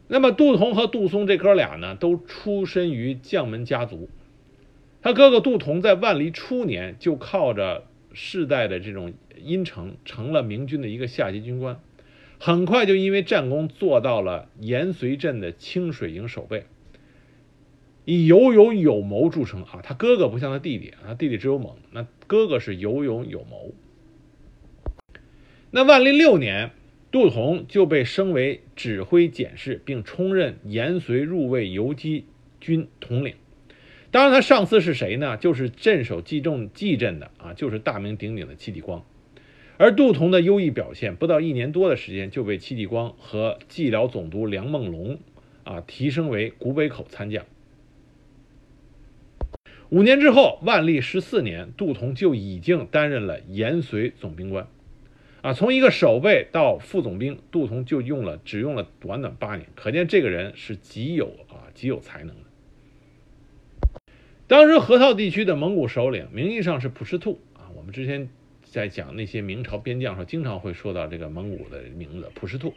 [0.07, 4.09] 那么杜同和杜松这哥俩呢，都出身于将门家族。
[5.01, 11.79] 他哥哥杜同在万历初年就靠着世代的这种荫承，成了明军的一个下级军官。
[12.43, 16.65] 很快就因为战功做到了延绥镇的清水营守备，
[18.03, 19.81] 以有勇有谋著称啊。
[19.83, 23.75] 他哥哥不像他弟弟，他弟弟只有猛，那哥哥是有勇有谋。
[25.69, 26.71] 那万历六年。
[27.11, 32.23] 杜同就被升为指挥检视，并充任延绥入卫游击
[32.61, 33.35] 军统领。
[34.11, 35.35] 当然，他上司是谁呢？
[35.35, 39.03] 就是镇守蓟中蓟镇的啊，就是大名鼎鼎的戚继光。
[39.81, 45.17] 而杜同的优异表现，不到一年多的时间，就被戚继光和蓟辽总督梁梦龙
[45.63, 47.43] 啊提升为古北口参将。
[49.89, 54.67] 五年之后，万历十四年，杜同就已经担任了延绥总兵官。
[55.41, 62.43] 啊，从一个守备到副总兵，杜同就用了只用了短短八年，可见这个人是极有啊极有才能的。
[64.45, 68.29] 当时河套地区的蒙古首领名义上是普什图啊，我们之前
[68.71, 72.73] 在讲那些明朝边将时候，经常会说到这个蒙古的名字普什图。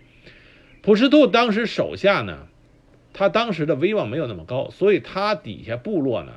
[0.82, 2.48] 普什图当时手下呢，
[3.12, 6.32] 他当时的威望没有那么高，所以他底下部落呢，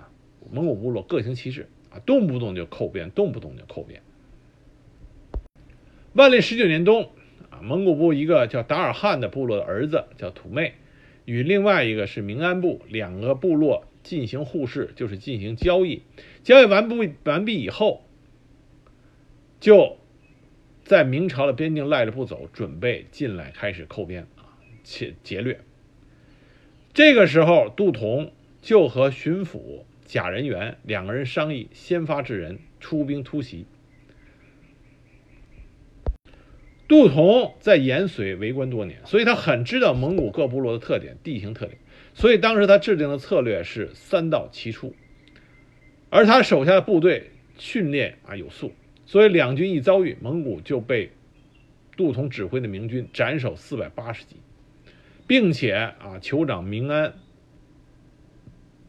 [0.51, 4.03] 蒙古部落各行其事啊，动不动就寇边，动不动就寇边。
[6.13, 7.09] 万历十九年冬，
[7.49, 10.75] 啊，蒙古部一个叫达尔汉的部落的儿子叫土妹，
[11.25, 16.03] 与另外一个是明安部两个部落进行互市，就是进行交易。
[16.43, 18.03] 交易完不完毕以后，
[19.59, 19.97] 就
[20.83, 25.59] 在明朝的边境赖着不走，准备进来开始寇边啊，劫劫掠。
[26.93, 33.65] 这个时候，杜同就和巡抚贾仁元两个人商议，先发制人，出兵突袭。
[36.87, 41.77] 杜同在延绥为官多年，所以他很知道蒙古各部落的特点、地形特点。
[42.13, 44.95] 所以当时他制定的策略是三到齐出，
[46.09, 48.71] 而他手下的部队训练啊有素，
[49.07, 51.11] 所以两军一遭遇，蒙古就被
[51.95, 54.35] 杜同指挥的明军斩首四百八十级，
[55.25, 57.13] 并且啊酋长明安、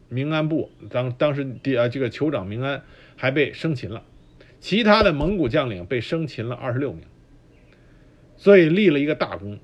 [0.09, 2.83] 明安部当当时第啊这个酋长明安
[3.15, 4.03] 还被生擒了，
[4.59, 7.01] 其他的蒙古将领被生擒了二十六名。
[8.35, 9.57] 所以立了一个大功，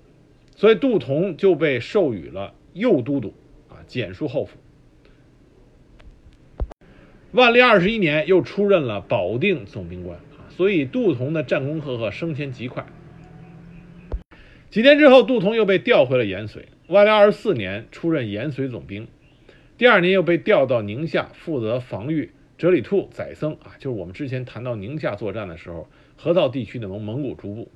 [0.56, 3.34] 所以杜同就被授予了右都督，
[3.70, 4.58] 啊，简书后府。
[7.32, 10.18] 万历二十一年，又出任了保定总兵官，
[10.56, 12.86] 所以杜同的战功赫赫，升迁极快。
[14.70, 16.64] 几年之后，杜同又被调回了延绥。
[16.88, 19.08] 万历二十四年，出任延绥总兵，
[19.78, 27.72] 第二年又被调到宁夏，负责防御哲里兔宰僧，啊，就是我们之前谈到宁夏作战的时候，河套地区的蒙蒙古诸部。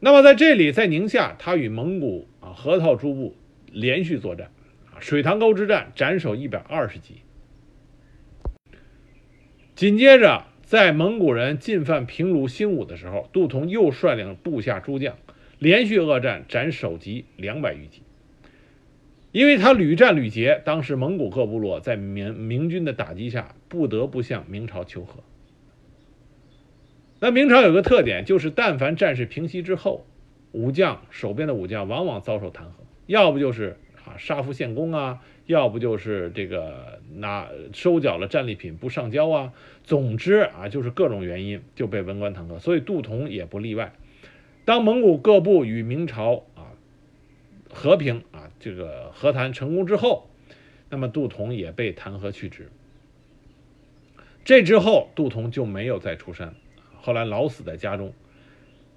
[0.00, 3.36] 那么在这里，在宁夏，他与蒙古啊河套诸部
[3.72, 4.50] 连续作战，
[5.00, 7.16] 水塘沟之战斩首一百二十级。
[9.74, 15.16] 紧接着，在蒙古人进犯平卢兴武的时候，杜同又率领部下诸将
[15.60, 18.02] 连续恶战，斩首级两百余级。
[19.30, 25.22] 因为他屡战屡捷，当时蒙古各部落在明明军的打击下，不得不向明朝求和。
[27.20, 30.04] 那明朝有个特点，就是但凡战事平息之后，
[30.50, 32.70] 武将手边的武将往往遭受弹劾，
[33.06, 39.52] 要不就是啊杀俘献公啊，要不就是这个拿收缴了战利品不上交啊，
[39.84, 43.92] 总之啊就是各种原因就被文官弹劾，所以杜同也不例外。
[44.64, 46.72] 当蒙古各部与明朝啊
[47.70, 50.30] 和平啊这个和谈成功之后，
[50.88, 52.70] 那么杜同也被弹劾去职。
[54.44, 56.54] 这之后，杜同就没有再出山，
[57.00, 58.12] 后来老死在家中。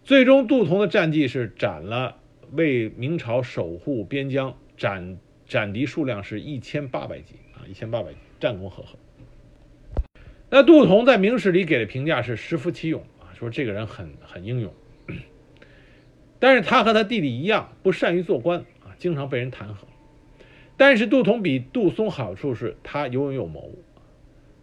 [0.03, 2.15] 最终，杜同的战绩是斩了
[2.51, 8.97] 为明朝守护边疆，斩斩敌数量是一千八百级啊，一千八百级，战功赫赫。
[10.49, 14.73] 那杜同在明史里给的评价是实服其勇啊，说这个人很很英勇。
[16.39, 19.77] 但是他和他弟弟一样，不善于做官啊，经常被人弹劾。
[20.75, 23.73] 但是杜同比杜松好处是他有勇有谋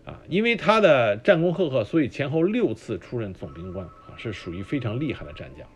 [0.04, 3.92] 啊，因为他的战功赫赫，所以前后六次出任总兵官啊。
[4.16, 5.66] 是属于非常厉害的战将。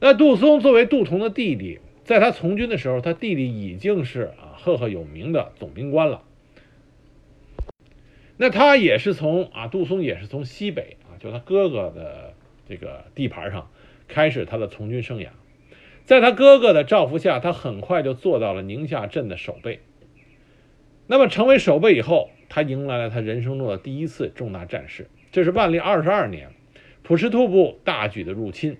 [0.00, 6.22] 那杜松作为杜同的弟弟，在他从军的时候，他弟弟已经是啊赫赫有名的总兵官了。
[8.36, 12.34] 那他也是从啊杜松也是从西北啊，就他哥哥的
[12.68, 13.70] 这个地盘上
[14.06, 15.28] 开始他的从军生涯。
[16.04, 19.80] 在他哥哥的照拂下，他很快就做到了宁夏镇的守备。
[21.06, 26.50] 那么成为守备以后，他迎来了他人生中的第一次重大战事，这是万历二十二年。
[27.02, 28.78] 普什图部大举的入侵，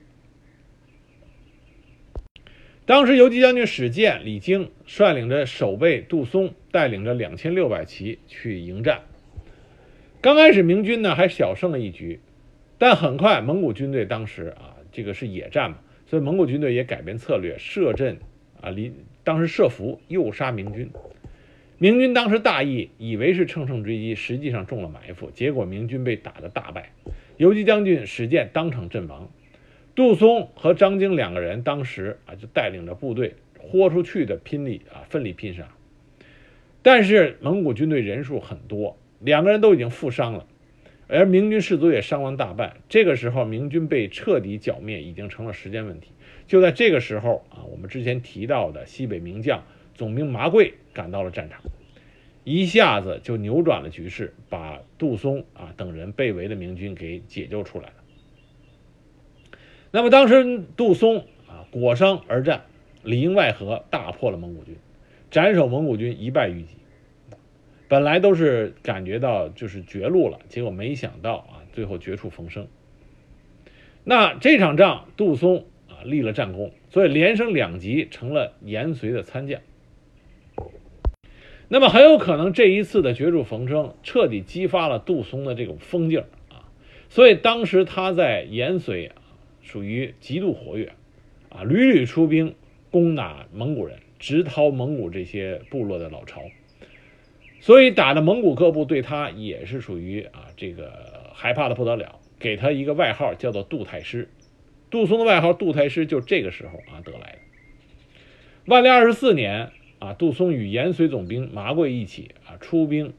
[2.87, 9.01] 当时游击将军史建、李经率领着守备杜松，带领着两千六百骑去迎战。
[10.21, 12.21] 刚开始明军呢还小胜了一局，
[12.77, 18.19] 但很快蒙古军队当时啊这个是野战嘛，所以蒙古军队也改变策略，设阵
[18.61, 18.93] 啊离
[19.23, 20.91] 当时设伏诱杀明军。
[21.79, 26.93] 明军当时大意，以为是乘胜追击，实际上中了埋伏，结果明军被打得大败。
[27.39, 29.31] 游击将军史建当场阵亡，
[29.95, 35.69] 杜松和张经两个人当时啊就带领着部队豁出去的拼力啊奋力拼杀，
[36.83, 40.47] 但是蒙古军队人数很多，两个人都已经负伤了，
[41.07, 42.77] 而明军士卒也伤亡大半。
[42.89, 46.11] 这个时候明军被彻底剿灭已经成了时间问题。
[46.47, 49.63] 就在这个时候啊，我们之前提到的西北名将
[49.95, 51.61] 总兵麻贵赶到了战场。
[52.43, 57.95] 一下子就扭转了局势，把杜松啊等人被围的明军给解救出来了。
[59.95, 62.65] 那么当时杜松啊裹伤而战，
[63.05, 64.75] 里应外合，大破了蒙古军，
[65.31, 66.75] 斩首蒙古军一败于己。
[67.87, 72.67] 本来都是感觉到就是绝路了，结果没想到啊最后绝处逢生。
[74.03, 79.61] 那这场仗杜松啊立了战功，所以连升两级，成了延绥的参将。
[81.69, 86.67] 那么很有可能这一次的绝处逢生，彻底激发了杜松的这种疯劲儿啊，
[87.09, 89.13] 所以当时他在延绥，
[89.65, 90.93] 属于极度活跃，
[91.49, 92.55] 啊屡屡出兵
[92.93, 96.43] 攻打蒙古人，直掏蒙古这些部落的老巢，
[97.61, 104.29] 所以打的蒙古各部对他也是属于啊这个害怕的不得了，给他一个外号叫做杜太师，
[104.89, 107.39] 杜松的外号杜太师就这个时候啊得来的。
[108.67, 109.73] 万历二十四年。
[110.01, 113.15] 啊，杜松与延绥总兵麻贵一起啊出兵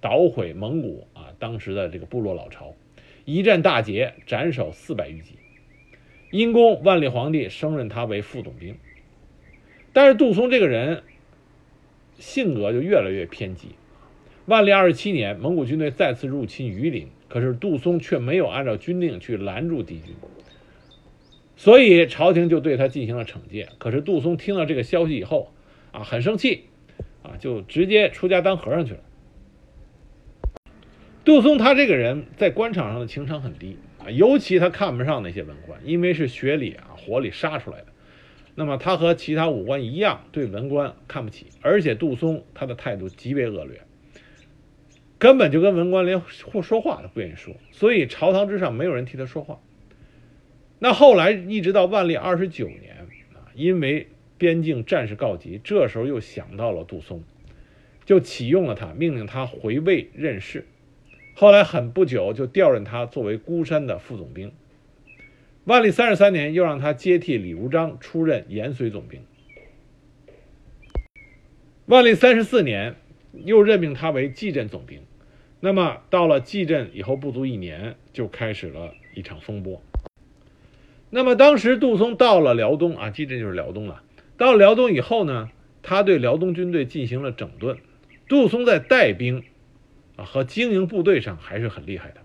[0.00, 2.74] 捣毁蒙古啊当时的这个部落老巢，
[3.24, 5.36] 一战大捷，斩首四百余级。
[6.30, 8.76] 因功，万历皇帝升任他为副总兵。
[9.92, 11.02] 但是杜松这个人
[12.18, 13.68] 性格就越来越偏激。
[14.46, 20.14] 万历二十七年，蒙古军队再次入侵榆林，可是杜松却没有按照军令去拦住敌军，
[21.56, 23.68] 所以朝廷就对他进行了惩戒。
[23.78, 25.52] 可是杜松听到这个消息以后，
[25.90, 26.64] 啊，很生气，
[27.24, 29.00] 啊，就直接出家当和尚去了。
[31.24, 33.76] 杜松他这个人在官场上的情商很低
[34.10, 37.86] 尤其他看不上那些文官，因为是血里啊火里杀出来的。
[38.54, 43.82] 那么他和其他武官一样，对文官看不起，而且杜松他的态度极为恶劣，
[45.18, 46.22] 根本就跟文官连
[46.62, 49.60] 说话都不愿意说，所以朝堂之上没有人替他说话。
[50.78, 52.96] 那后来一直到万历二十九年
[53.34, 54.08] 啊，因为。
[54.38, 57.24] 边境战事告急，这时候又想到了杜松，
[58.04, 60.66] 就启用了他，命令他回魏任事。
[61.38, 64.52] 后来很不久就调任他作为孤山的副总兵。
[65.64, 69.20] 万历三十三年，又让他接替李如章出任延绥总兵。
[71.84, 72.94] 万历三十四年，
[73.32, 75.02] 又任命他为蓟镇总兵。
[75.60, 79.82] 那么到了蓟镇以后不足一年，就开始了一场风波。
[81.10, 84.02] 那么当时杜松到了辽东啊，蓟镇就是辽东了。
[84.38, 85.50] 到辽东以后呢，
[85.82, 87.76] 他对辽东军队进行了整顿。
[88.26, 89.44] 杜松在带兵
[90.16, 92.20] 啊和经营部队上还是很厉害的。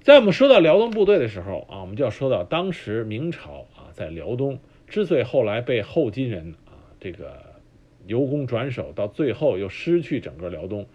[0.00, 4.58] 在我们说到辽东部队的时候啊，我们就要说到当时明朝啊在辽东
[4.88, 7.54] 之所以后来被后金人啊这个
[8.06, 10.88] 由攻转守，到最后又失去整个辽东，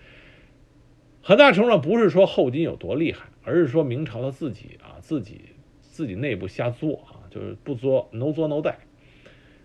[1.21, 5.41] 很大程度上不是说后金有多厉害，而是说明朝他自己啊自己
[5.79, 8.75] 自己内部瞎作啊，就是不作 no 作 no die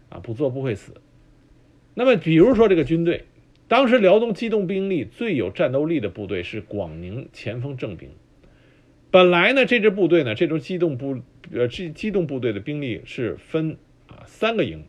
[0.09, 0.95] 啊，不作不会死。
[1.95, 3.25] 那么比如说这个军队，
[3.73, 8.11] 当时辽东机动兵力最有战斗力的部队是广宁前锋正兵。
[9.11, 14.85] 本来呢，这支部队呢，这支机动部呃机机动部队的兵力是分啊三个营，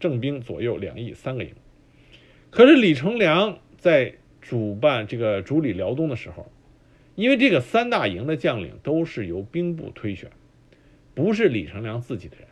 [0.00, 1.50] 正兵左右两翼三个营。
[2.50, 6.50] 可是李成梁在主办这个主理辽东的时候，
[7.14, 10.28] 因为这个三大营的将领都是由兵部推选，
[11.14, 12.48] 不是李成梁自己的人，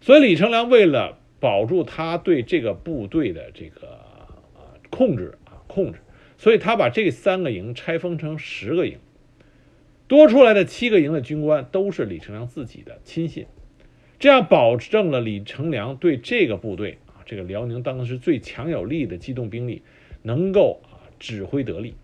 [0.00, 4.05] 所以李成梁为了保住他对这个部队的这个
[4.96, 5.98] 控制啊控制，
[6.38, 8.98] 所以他把这三个营拆分成十个营。
[10.08, 13.46] 多出来的七个营的军官都是李成梁自己的亲信，
[14.18, 19.82] 这样保证了李成梁对这个部队啊，这个辽宁当时最强有力的机动兵力
[20.22, 21.94] 能够啊指挥得力，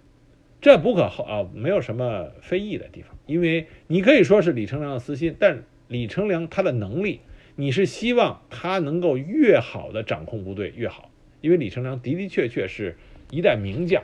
[0.61, 7.21] 这不可啊没有什么非议的地方，因为你可以说是李成梁的私心，但李成梁他的能力，
[7.55, 11.12] 你是希望他能够越好的掌控部队越好，
[11.43, 12.97] 因为李成梁的的确确是
[13.31, 14.03] 一代名将，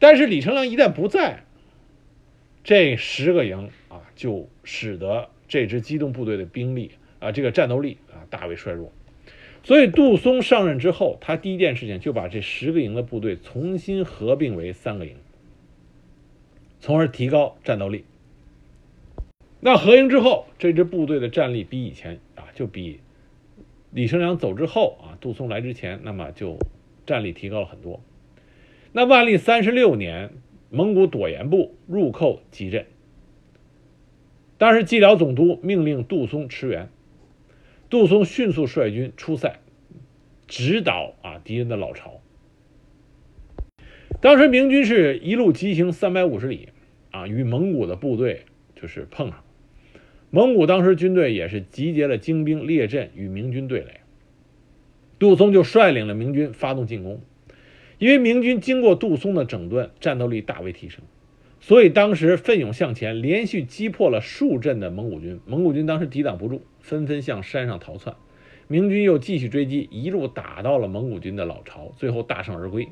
[0.00, 1.44] 但是李成梁一旦不在。
[2.64, 8.90] 这十个营啊，就使得这支机动部队的兵力啊，这个战斗力啊，大为衰弱。
[9.62, 15.16] 所以杜松上任之后，他第一件事情就把这十个营的部队重新合并为三个营，
[16.80, 18.04] 从而提高战斗力。
[19.60, 23.00] 那合营之后，这支部队的战力比以前啊，就比
[23.94, 26.58] 李成梁走之后啊，杜松来之前，那么就
[27.06, 28.02] 战力提高了很多。
[28.92, 30.32] 那万历三十六年。
[30.70, 32.86] 蒙古朵颜部入寇集镇，
[34.58, 36.88] 当时蓟辽总督命令杜松驰援，
[37.88, 39.60] 杜松迅速率军出塞，
[40.48, 42.20] 直捣啊敌人的老巢。
[44.20, 46.70] 当时明军是一路急行三百五十里，
[47.12, 49.43] 啊与蒙古的部队就是碰上，
[50.34, 54.00] 蒙古当时军队也是集结了精兵列阵与明军对垒，
[55.16, 57.20] 杜松就率领了明军发动进攻。
[57.98, 61.04] 因为明军经过杜松的整顿，战斗力大为提升，
[61.60, 65.38] 所以当时奋勇向前，连续击破了数阵的蒙古军。
[65.46, 68.16] 蒙古军当时抵挡不住，纷纷向山上逃窜。
[68.66, 72.88] 明军又继续追击，一路打到了蒙古军的老巢，最后大胜而归。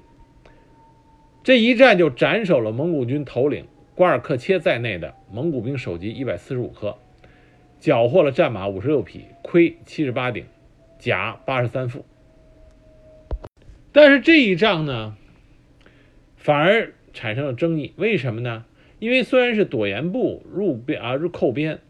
[1.43, 3.65] 这一战就斩首了蒙古军头领
[3.97, 6.97] 瓜尔克切在内的蒙古兵首级一百四十五颗，
[7.83, 10.45] 缴获了战马五十六匹，盔七十八顶，
[11.01, 12.05] 甲八十三副。
[13.91, 15.17] 但是这一仗呢，
[16.37, 17.93] 反而产生了争议。
[17.97, 18.65] 为什么呢？
[19.01, 21.81] 因为虽然是朵颜部入边啊入寇边，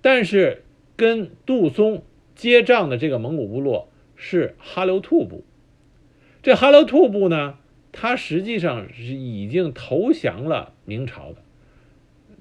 [0.00, 0.62] 但是
[0.94, 2.04] 跟杜松
[2.36, 5.42] 接仗的这个蒙古部落是哈留兔部。
[6.40, 7.58] 这哈留兔部呢，
[7.90, 11.38] 它实际上是已经投降了明朝的。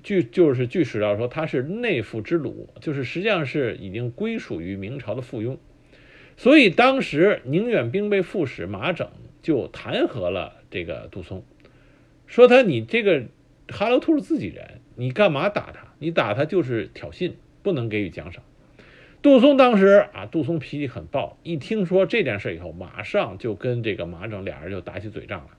[0.03, 5.57] 据就是据史料说，他是内附之虏，就是实际上是已经归属于明朝的附庸。
[6.37, 9.09] 所以当时宁远兵备副使马整
[9.41, 11.43] 就弹劾了这个杜松，
[12.25, 13.23] 说他你这个
[13.67, 15.93] 哈罗兔是自己人，你干嘛打他？
[15.99, 18.43] 你打他就是挑衅，不能给予奖赏。
[19.21, 25.49] 杜松当时啊，杜松脾气很暴，一听说这件事以后，马上就跟这个马整俩人就打起嘴仗了。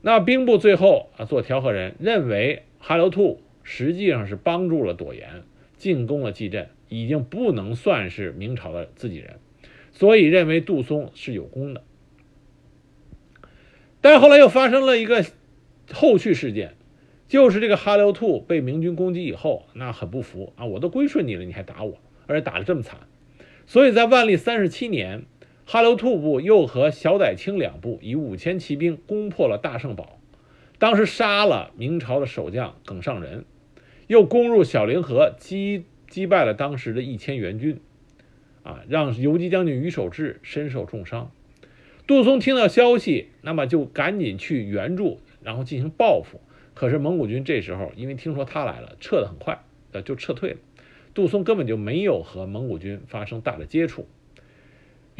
[0.00, 5.44] 那兵部最后啊做调和人，认为哈罗兔实际上是帮助了朵颜
[5.78, 6.70] 进攻了蓟镇。
[6.92, 9.38] 已经不能算是明朝的自己人，
[9.92, 11.84] 所以认为杜松是有功的。
[14.00, 15.24] 但后来又发生了一个
[15.92, 16.74] 后续事件，
[17.28, 20.64] 就是这个哈留兔被明军攻击以后，那很不服啊！
[20.64, 23.02] 我都归顺你了，你还打我，而且打得这么惨。
[23.68, 25.26] 所以在万历三十七年，
[25.64, 30.19] 哈留兔部又和小傣青两部以五千骑兵攻破了大圣堡，
[30.80, 33.44] 当时杀了明朝的守将耿尚仁，
[34.08, 35.84] 又攻入小凌河击。
[36.10, 37.80] 击败了当时的一千援军，
[38.64, 41.30] 啊，让游击将军于守志身受重伤。
[42.04, 46.40] 杜松听到消息，那么就赶紧去援助，然后进行报复。
[46.74, 49.62] 可是蒙古军这时候因为听说他来了，撤得很快，
[49.92, 50.56] 呃，就撤退了。
[51.14, 54.08] 杜松根本就没有和蒙古军发生大的接触，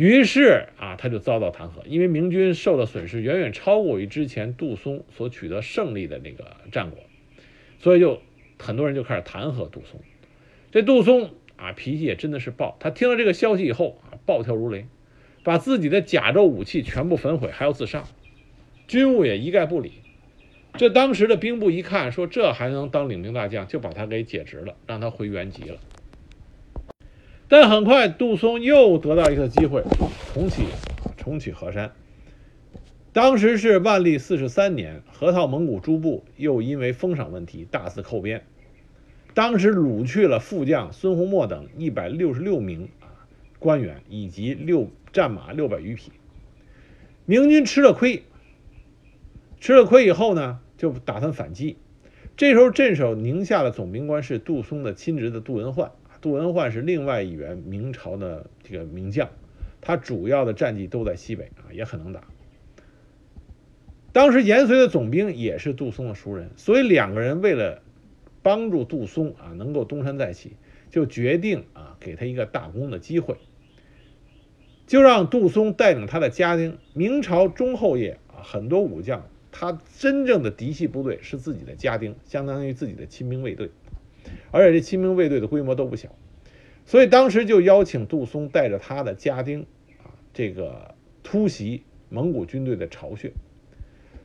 [0.01, 7.01] 于是啊，他就遭到弹劾，因为明军受的损失远远超过于之前杜松所取得胜利的那个战果，
[7.81, 8.23] 所以就
[8.59, 10.01] 很多人就开始弹劾杜松。
[10.73, 12.79] 这杜松啊，脾气也真的是暴。
[12.81, 14.87] 他听了这个消息以后啊，暴跳如雷，
[15.45, 18.05] 把自己的甲胄武器全部焚毁，还要自杀，
[18.89, 19.93] 军务也一概不理。
[20.79, 25.79] 这当时的兵部一看，说这还能当领兵大将，就把他给解职了，让他回原籍了。
[27.51, 29.83] 但很快，杜松又得到一个机会，
[30.33, 30.67] 重启
[31.17, 31.91] 重启河山。
[33.13, 38.45] 当时是万历四十三年，河套蒙古诸部又因为封赏问题大肆扣编，
[39.35, 43.27] 当时掳去了副将孙洪谟等一百六十六名啊
[43.59, 46.13] 官员以及六战马六百余匹。
[47.27, 48.23] 明军吃了亏，
[49.59, 51.79] 吃了亏以后呢，就打算反击。
[52.37, 55.91] 这时候镇守宁夏的总兵官是杜松的亲侄子杜文焕，
[56.21, 59.29] 杜文焕是另外一员明朝的这个名将，
[59.81, 62.25] 他主要的战绩都在西北啊，也很能打。
[64.13, 67.81] 当时延绥的总兵也是杜松的熟人，所以两个人为了
[68.43, 70.55] 帮助杜松啊能够东山再起，
[70.91, 73.37] 就决定啊给他一个大功的机会，
[74.87, 76.77] 就让杜松带领他的家丁。
[76.93, 83.71] 明朝中后叶啊，很多武将他真正的嫡系部队是自己的家丁，相当于自己的亲兵卫队，
[84.51, 86.09] 而且这亲兵卫队的规模都不小，
[86.85, 89.63] 所以当时就邀请杜松带着他的家丁
[90.03, 93.33] 啊这个突袭蒙古军队的巢穴。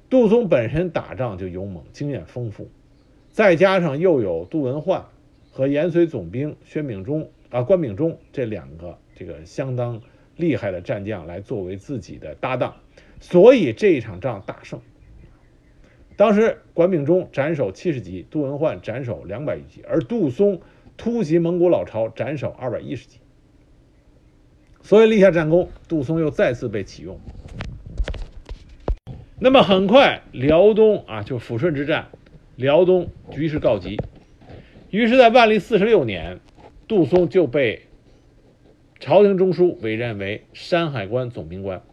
[0.09, 2.69] 杜松本身打仗就勇猛，经验丰富，
[3.31, 5.05] 再加上又有杜文焕
[5.51, 10.01] 和延绥总兵薛秉忠啊关秉忠这两个这个相当
[10.35, 12.75] 厉害的战将来作为自己的搭档，
[13.19, 14.79] 所以这一场仗大胜。
[16.17, 20.61] 当时管秉忠斩首七十级，杜文焕斩首两百余级，而杜松
[20.95, 23.19] 突袭蒙古老巢斩首二百一十级，
[24.81, 27.19] 所以立下战功，杜松又再次被启用。
[29.39, 32.07] 那么很快，辽东啊，就抚顺之战，
[32.55, 33.99] 辽东局势告急。
[34.89, 36.39] 于是，在万历四十六年，
[36.87, 37.81] 杜松就被
[39.01, 41.83] 朝廷中枢委任为山海关总兵官。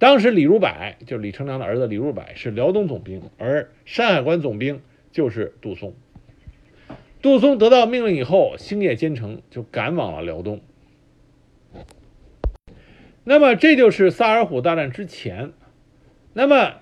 [0.00, 0.70] 当时，李如柏
[1.04, 4.80] 就是李成梁的儿子，李如柏是辽东总兵，而山海关总兵
[5.12, 5.92] 就是杜松。
[7.20, 10.62] 杜松得到命令以后，星夜兼程，就赶往了辽东。
[13.24, 15.52] 那么，这就是萨尔浒大战之前。
[16.32, 16.76] 那么，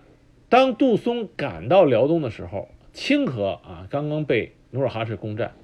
[0.49, 5.55] 当杜松赶到辽东的时候，清河啊刚刚被努尔哈赤攻占。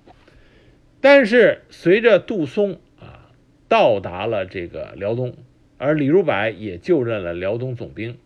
[1.01, 3.31] 但是随着杜松啊
[3.69, 5.37] 到达了这个辽东，
[5.79, 8.17] 而李如柏也就任了辽东总兵，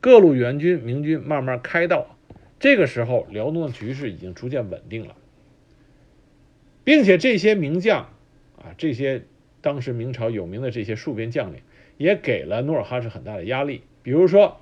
[0.00, 2.16] 各路援军明军慢慢开道。
[2.58, 5.14] 这个时候，辽东的局势已经逐渐稳定了，
[6.84, 8.08] 并且这些名将
[8.56, 9.22] 啊，这些
[9.60, 11.60] 当时明朝有名的这些戍边将领，
[11.98, 14.58] 也给了努尔哈赤很大的压力，比如说。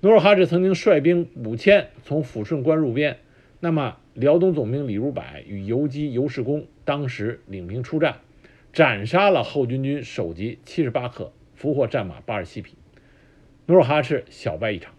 [0.00, 3.16] 努尔哈赤曾经率兵五千从抚顺关入边，
[3.58, 8.18] 那么辽东总兵李如柏与游击尤世功当时领兵出战，
[8.74, 12.74] 斩杀了后军军首级七十八克，俘获战马八十七匹，
[13.64, 14.92] 努尔哈赤小败一场。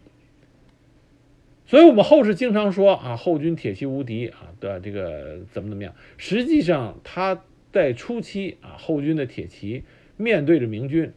[1.68, 9.84] 所以我们后世经常说啊，后军铁骑无敌啊的这个怎么怎么样，实际上他在初期啊，后军的铁骑
[10.18, 11.12] 面对着明军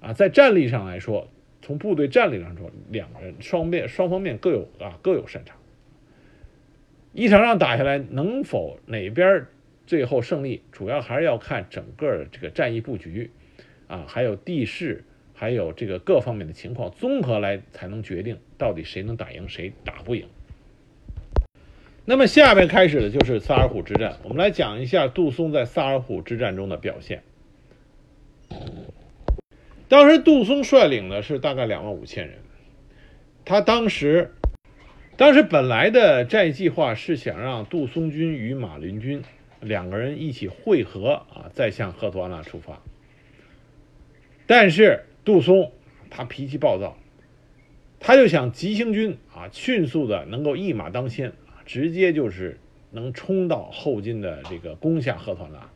[0.00, 1.28] 啊，在战力上来说。
[1.64, 5.56] 从部队战力上说，两个人双面双方面各有啊各有擅长。
[7.12, 9.46] 一场仗打下来，能否哪边
[9.86, 13.30] 最后胜利，主要还是要看整个这个战役布局
[13.86, 15.04] 啊，还有地势，
[15.34, 20.26] 还有这个各方面的情况综合来才能决定到底谁能打赢，谁打不赢。
[22.04, 27.22] 那么下边开始的就是萨尔浒之战，我们来讲一下杜松在萨尔浒之战中的表现。
[29.88, 32.38] 当时杜松率领的是大概两万五千人，
[33.44, 34.32] 他当时，
[35.16, 39.22] 当时本来的战役计划是想让杜松军与马林军
[39.62, 42.82] 两个人一起会合啊，再向赫图阿拉出发。
[44.46, 45.72] 但是杜松
[46.10, 46.98] 他脾气暴躁，
[48.00, 52.58] 他就想急行军啊，迅速的能够一马当先啊，直接就是
[52.90, 55.70] 能冲到后金的这个攻下赫图阿拉。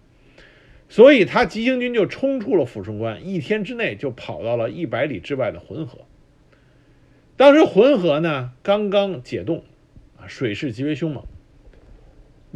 [0.89, 6.01] 所以他急行军就冲出了抚顺关，一天之内就跑到了一百里之外的浑河。
[7.37, 9.65] 当时浑河呢刚刚解冻，
[10.17, 11.25] 啊，水势极为凶猛，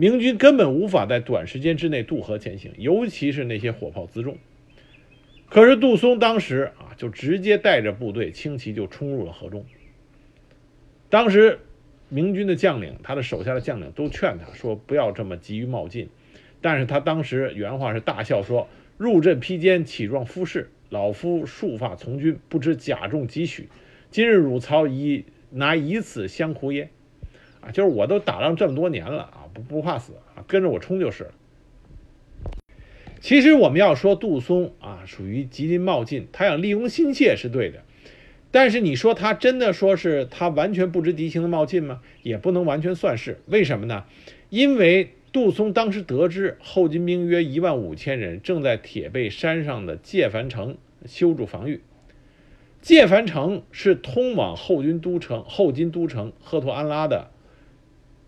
[0.00, 4.38] 明军根本无法在短时间之内渡河前行，尤其是那些火炮辎重。
[5.50, 9.66] 可是杜松当时啊，就直接带着部队轻骑就冲入了河中。
[11.10, 11.58] 当时
[12.08, 16.08] 明军的将领，他的手下的将领都劝他说：“不要这么急于冒进。”
[16.62, 20.70] 但是他当时原话是大笑说：“入阵披坚，岂状夫士？
[20.88, 23.68] 老夫束发从军，不知甲重几许。
[24.10, 26.88] 今日汝曹以拿以此相胡耶？”
[27.60, 31.30] 啊，就是我都打仗这么多年了啊，不不怕死啊，跟着我冲就是了。
[33.20, 37.82] 其实我们要说杜松啊，属于急林冒进，他想立功心切是对的。
[38.50, 42.00] 但是你说他真的说是他完全不知敌情的冒进吗？
[42.22, 43.40] 也不能完全算是。
[43.46, 44.04] 为什么呢？
[44.48, 45.10] 因为。
[45.32, 50.76] 杜松当时得知后金兵约一万五千人正在铁背山上的界凡城
[51.06, 51.82] 修筑防御，
[52.82, 57.30] 界凡城是通往后军都城后金都城赫图安拉的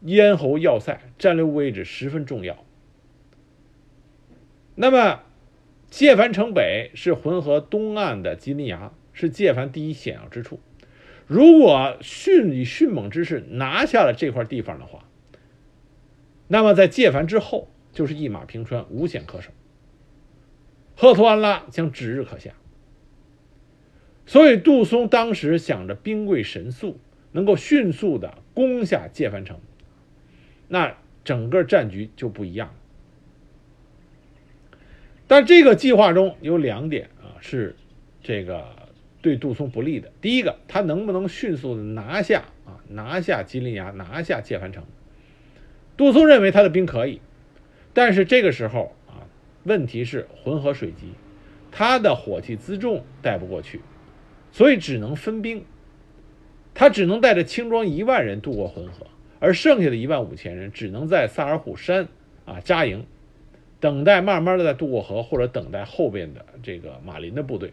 [0.05, 2.65] 咽喉要塞，战略位置十分重要。
[4.75, 5.21] 那么，
[5.91, 10.61] 界凡城北是浑河东岸的吉林崖，是界凡第一险要之处。
[11.27, 15.09] 如果迅以迅猛之势拿下了这块地方的话，
[16.49, 19.51] 那么在界凡之后就是一马平川，无险可守。
[20.97, 22.53] 赫图安拉将指日可下。
[24.27, 26.99] 所以杜松当时想着兵贵神速，
[27.33, 29.59] 能够迅速的攻下界凡城，
[30.73, 32.75] 那整个战局就不一样。
[35.27, 37.77] 但这个计划中有两点啊，是
[38.23, 38.65] 这个
[39.21, 40.11] 对杜松不利的。
[40.23, 44.83] 第一个，他能不能迅速的拿下啊，拿下吉林崖，拿下界凡城？
[45.95, 47.21] 杜松认为他的兵可以，
[47.93, 49.29] 但是这个时候啊，
[49.65, 51.13] 问题是浑河水急，
[51.71, 53.83] 他的火器辎重带不过去，
[54.51, 55.67] 所以只能分兵。
[56.73, 59.07] 他只能带着轻装一万人渡过浑河，
[59.43, 62.07] 而剩下的一万五千人只能在萨尔虎山
[62.45, 63.05] 啊扎营。
[63.81, 67.73] 等待慢慢的再渡过河，或者等待后边的这个马林的部队。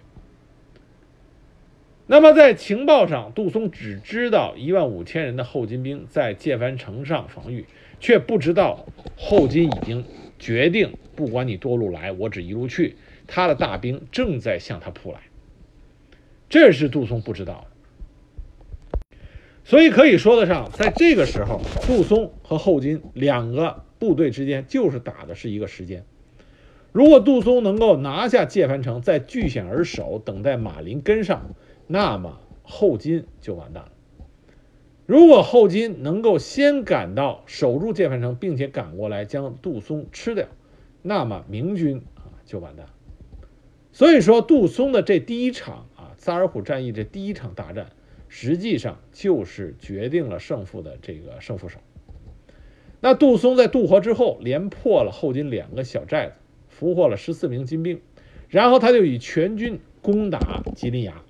[2.07, 7.67] 那么在情报上，杜松只知道一万五千人的后金兵在界凡城上防御，
[7.99, 10.03] 却不知道后金已经
[10.39, 12.95] 决定，不管你多路来，我只一路去。
[13.27, 15.19] 他的大兵正在向他扑来，
[16.49, 17.67] 这是杜松不知道。
[19.69, 23.83] 所以可以说得上，在这个时候，杜松和后金两个。
[23.99, 26.05] 部队之间就是打的是一个时间。
[26.93, 31.53] 如果杜松能够拿下界凡城，再据险而守，等待马林跟上，
[31.85, 33.91] 那么后金就完蛋了。
[35.05, 40.47] 如果后金能够先赶到，守住界凡城，并且赶过来将杜松吃掉，
[41.01, 42.85] 那么明军啊就完蛋。
[43.91, 47.87] 所以说，杜松的这第一场啊萨尔浒战役这第一场大战，
[48.29, 51.79] 实际上就是决定了胜负的这个胜负手。
[53.01, 56.33] 那杜松在渡河之后，连破了后金两个小寨子，
[56.67, 58.01] 俘获了十四名金兵，
[58.47, 61.21] 然后他就以全军攻打吉林崖。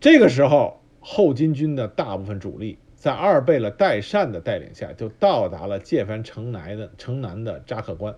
[0.00, 8.14] 这个时候，后金军的大部分主力在二贝勒代善的带领下，就到达了界凡城南的城南的扎克关。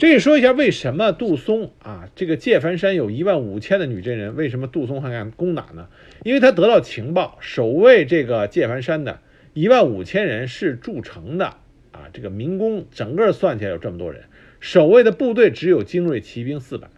[0.00, 5.88] 这里说一下，为什么杜松啊，这个界凡山有一万五千的女真人，为什么杜松还敢攻打呢？
[6.24, 9.20] 因为他得到情报，守卫这个界凡山的
[9.52, 11.48] 一万五千人是筑城的
[11.92, 14.22] 啊，这个民工整个算起来有这么多人，
[14.58, 16.88] 守卫的部队只有精锐骑兵四百，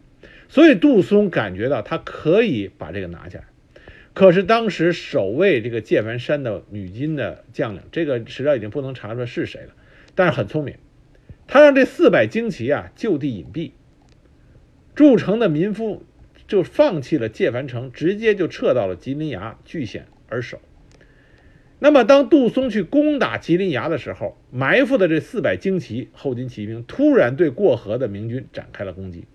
[0.48, 3.46] 所以杜松感觉到他可以把这个拿下来。
[4.14, 9.70] 可是当时守卫这个界凡山的女金的将领，这个史料已经不能查出来是谁了，
[10.14, 10.76] 但是很聪明。
[11.52, 13.72] 他让这四百精骑啊就地隐蔽，
[14.94, 16.02] 筑城的民夫
[16.48, 20.62] 就放弃了界凡城，直接就撤到了吉林崖据险而守。
[21.78, 29.26] 那么，当杜松去攻打吉林崖的时候，埋伏的这四百精骑后金骑兵突然对过河的明军展开了攻击。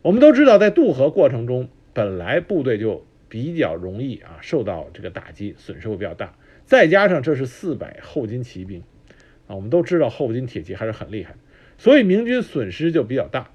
[0.00, 8.82] 我们都知道，在渡河过程中，本来部队就比较容易啊受到这个打击，损失会比较大，再加上这是四百后金骑兵。
[9.46, 11.34] 啊我们都知道后金铁骑还是很厉害，
[11.78, 13.50] 所以明军损失就比较大。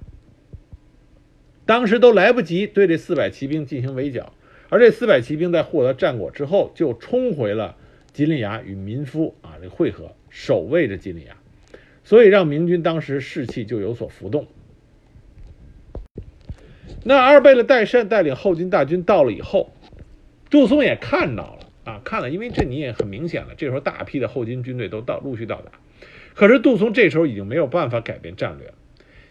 [1.65, 4.31] 当时都来不及对这四百骑兵进行围剿，
[4.69, 7.75] 而这四百骑兵在获得战果之后，就冲回了
[8.13, 11.35] 吉林崖与民夫啊这会合，守卫着吉林崖，
[12.03, 14.47] 所以让明军当时士气就有所浮动。
[17.03, 19.71] 那阿贝勒代善带领后金大军到了以后，
[20.49, 21.56] 杜松也看到了
[21.87, 25.71] 啊，看了，因为这你也很明显了，这时候大批的后金军队都到陆续到达。
[26.35, 28.73] 可是杜松这时候已经没有办法改变战略了，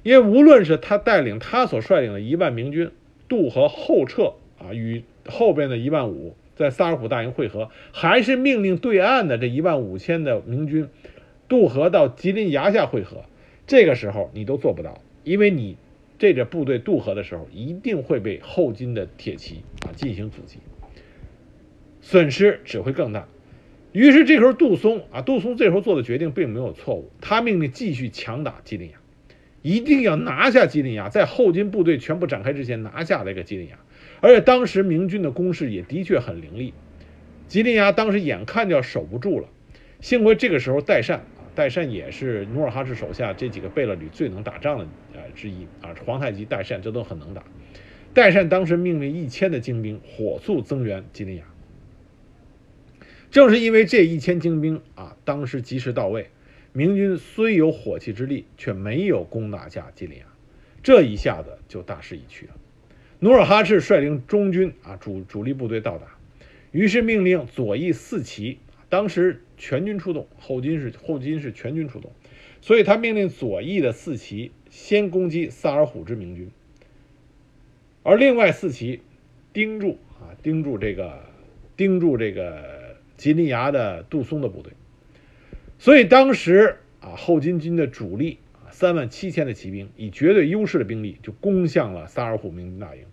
[0.03, 2.91] 因为无论是他带领他所率领的一万明军
[3.29, 10.89] 渡河后撤啊，与后边的一万五在萨尔浒大营会合，还是命令对岸的这一万五千的明军
[11.49, 13.25] 渡河到吉林崖下会合，
[13.67, 15.77] 这个时候你都做不到，因为你
[16.19, 20.59] 这支部队渡河的时候一定会被后金的铁骑啊进行阻击，
[22.09, 23.27] 损失只会更大。
[23.91, 27.11] 于是这时候，杜松啊，杜松这时候做的决定并没有错误。
[27.21, 28.99] 他命令继续强打吉林崖，
[29.61, 33.77] 一定要拿下吉林崖，在后金部队全部展开之前拿下这个吉林崖。
[34.21, 36.75] 而且当时明军的攻势也的确很凌厉，
[37.49, 39.49] 吉林崖当时眼看就要守不住了。
[40.01, 47.43] 幸亏这个时候代善啊，代善也是努尔哈赤手下这几个贝勒旅最能打仗的啊之一啊，皇太极、代善这都很能打。
[48.15, 51.43] 代善当时命令一千的精兵火速增援吉林崖。
[53.37, 56.31] 正是因为这一千精兵啊，当时及时到位，
[56.73, 60.25] 明军虽有火器之力，却没有攻打下吉林崖。
[60.83, 62.55] 这一下子就大势已去了。
[63.19, 66.17] 努尔哈赤率领中军啊主主力部队到达，
[66.73, 68.57] 于是命令左翼四旗，
[68.89, 72.11] 当时全军出动，后金是后金是全军出动，
[72.63, 76.51] 所以他命令左翼的四旗先攻击萨尔浒之明军，
[78.03, 79.03] 而另外四旗
[79.53, 81.21] 盯住啊盯住这个
[81.77, 82.76] 盯住这个
[83.17, 84.73] 吉林牙的杜松的部队，
[85.79, 88.39] 所以当时啊后金军的主力。
[88.69, 93.05] 三万七千的骑兵，以绝对优势的兵力就攻向了萨尔浒明军大营。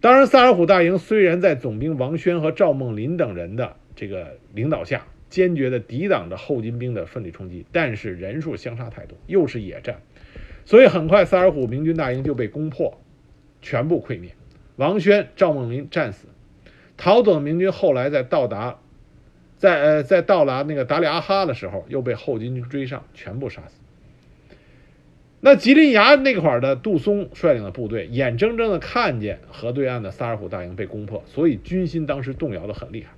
[0.00, 10.00] 当然，萨尔浒大营虽然在总兵王宣和赵梦麟等人的这个领导下，坚决的抵挡着后金兵的奋力冲击，但是人数相差太多，又是野战，
[10.64, 13.00] 所以很快萨尔浒明军大营就被攻破，
[13.60, 14.30] 全部溃灭。
[14.76, 16.28] 王宣、赵梦麟战死，
[17.00, 18.76] 逃走的明军后来在到达，
[19.56, 23.80] 在呃在到达那个达里阿哈的时候，又被后金军追上，全部杀死。
[25.40, 33.12] 那吉林崖那块的杜松率领的部队，眼睁睁的看见河对岸的萨尔浒大营被攻破，所以军心当时动摇的很厉害。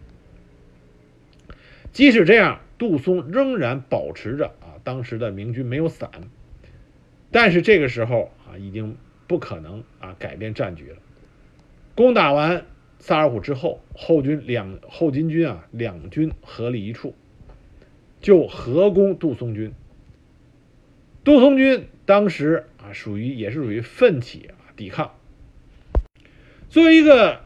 [1.91, 6.09] 即使这样，杜松仍然保持着啊，当时的明军没有散，
[7.33, 10.99] 但是这个时候啊，已经不可能啊改变战局了。
[11.97, 12.64] 攻打完
[13.03, 17.16] 萨尔浒之后，后军两后金军啊两军合力一处，
[18.20, 19.72] 就合攻杜松军。
[21.24, 21.88] 杜松军。
[22.05, 25.12] 当时啊，属于也是属于奋起啊抵抗。
[26.68, 27.40] 作为一个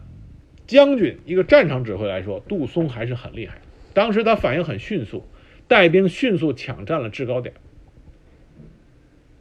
[0.67, 3.61] 将军、一个战场指挥来说，杜松还是很厉害。
[3.93, 5.25] 当时他反应很迅速，
[5.69, 7.55] 带兵迅速抢占了制高点。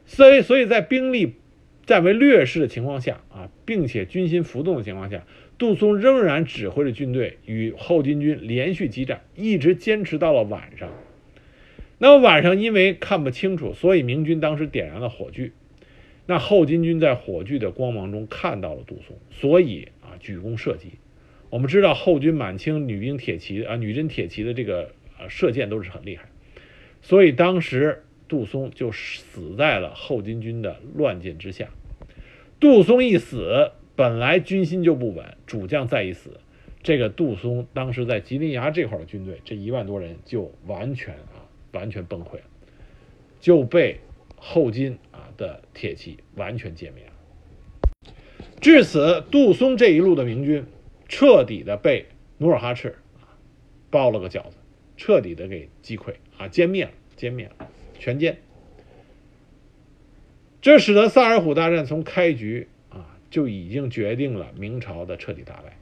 [0.04, 1.36] 所以，所以在兵力
[1.86, 5.24] 占为劣势的情况下啊，并且军心浮动的情况下，
[5.58, 10.90] 杜松仍然指挥着军队与后金军连续激战，一直坚持到了晚上。
[11.98, 15.52] 那么晚上因为看不清楚，所以明军当时点燃了火炬。
[16.26, 20.92] 那后金军在火炬的光芒中看到了杜松，所以啊举弓射击。
[21.48, 26.24] 我们知道后军满清女兵铁骑啊女真铁骑的这个呃射箭都是很厉害，
[27.00, 31.68] 所以当时杜松就死在了后金军的乱箭之下。
[32.58, 36.38] 杜松一死，本来军心就不稳，主将再一死，
[36.82, 41.42] 这个杜松当时在吉林崖这块的军队这一万多人就完全啊。
[41.72, 42.44] 完全崩溃了，
[43.38, 44.00] 就被
[44.36, 48.12] 后金啊的铁骑完全歼灭了。
[48.62, 50.64] 至此，杜松这一路的明军
[51.06, 52.06] 彻底的被
[52.38, 53.36] 努尔哈赤啊
[53.90, 54.56] 包了个饺子，
[54.96, 57.68] 彻底的给击溃啊歼灭了，歼灭了，
[57.98, 58.36] 全歼。
[60.62, 62.68] 这使得萨尔浒大战从开局
[63.36, 65.76] 就已经决定了明朝的彻底大败。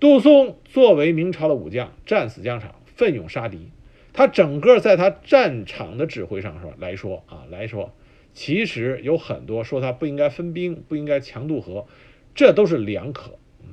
[0.00, 3.68] 杜松作为明朝的武将，战死疆场，奋勇杀敌。
[4.14, 7.92] 他整个在他战场的指挥上说来说啊来说，
[8.32, 11.86] 其实有很多说他不应该分兵，不应该强渡河，
[12.34, 13.32] 这都是两可，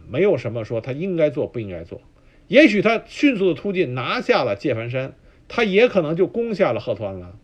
[0.09, 2.01] 没有什么说他应该做不应该做。
[2.49, 5.13] 也许他迅速的突进拿下了界凡山，
[5.47, 7.39] 他也可能就攻下了贺团了。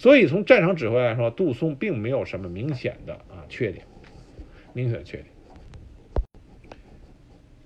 [0.00, 3.84] 所以从战场指挥来说，杜松并没有什么明显的啊缺点，
[4.72, 5.26] 明显的缺点。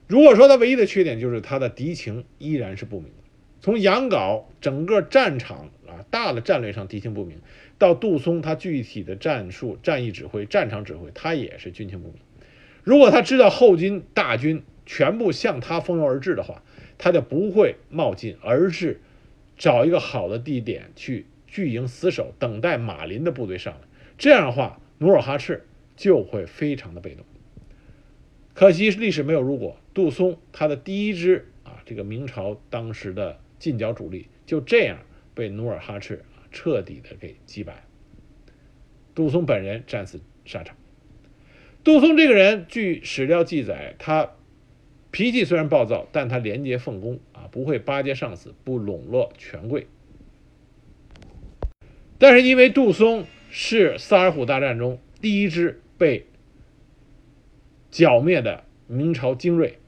[0.08, 3.12] 如果说他唯一的缺点就是他的敌情依然是不明。
[3.60, 7.38] 从杨镐整个战场啊大的战略上敌情不明，
[7.78, 12.16] 到杜松他具体的战术、战役指挥、战场指挥，他也是军情不明。
[12.82, 16.64] 如果他知道后金大军全部向他蜂拥而至的话，
[16.98, 19.00] 他就不会冒进，而是
[19.56, 23.80] 找一个好的地点去聚营死守，等待马林的部队上来。
[24.18, 27.24] 这样的话，努尔哈赤就会非常的被动。
[28.54, 33.38] 可惜历史没有如果，杜松他的第一支啊这个明朝当时的。
[33.56, 34.98] 近剿主力就这样
[35.32, 37.84] 被努尔哈赤啊彻底的给击败。
[39.14, 40.76] 杜松本人战死沙场。
[41.82, 44.32] 杜松这个人，据史料记载，他
[45.10, 49.86] 脾气虽然暴躁，但他廉洁奉公啊，不会巴结上司，不笼络权贵。
[52.24, 56.24] 但是因为杜松是萨尔浒大战中第一支被
[57.90, 59.78] 剿灭的明朝精锐。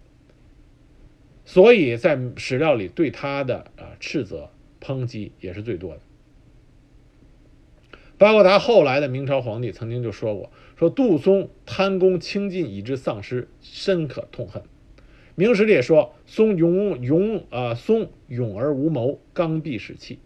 [1.47, 4.51] 所以在史料里对他的啊斥责
[4.83, 6.01] 抨击也是最多的，
[8.19, 14.63] 包括他后来的明朝皇帝曾经就说过，说杜松贪功轻进以致丧失，深可痛恨。
[15.37, 20.19] 明史里也说，松勇勇啊，松勇而无谋，刚愎使气，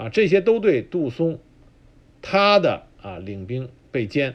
[0.00, 1.38] 啊，这些都对杜松
[2.22, 4.34] 他的啊领兵被歼，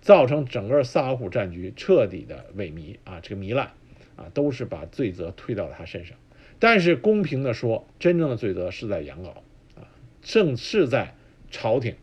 [0.00, 3.72] 造成整个萨尔浒战局彻底的萎靡啊，这个糜烂。
[4.16, 6.14] 啊，都是把罪责推到了他身上，
[6.58, 9.28] 但是公平的说，真正的罪责是在杨镐，
[9.76, 9.88] 啊，
[10.20, 11.14] 正是在
[11.50, 11.94] 朝廷，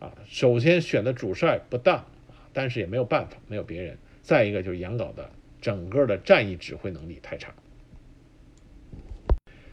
[0.00, 2.06] 啊，首先选的主帅不当啊
[2.52, 3.98] 但是也没有办法，没有别人。
[4.20, 5.30] 再一个就是杨镐的
[5.60, 7.54] 整个的战役指挥能力太差。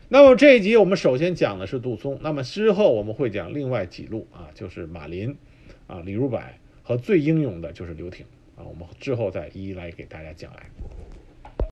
[0.08, 5.36] 那么这一集我们首先讲的是杜松，那么之后我们会讲另外几路啊，就是马林，
[5.88, 6.39] 啊李如柏
[6.84, 8.24] 和最英勇的就是刘挺
[8.56, 10.70] 啊，我们之后再一一来给大家讲来。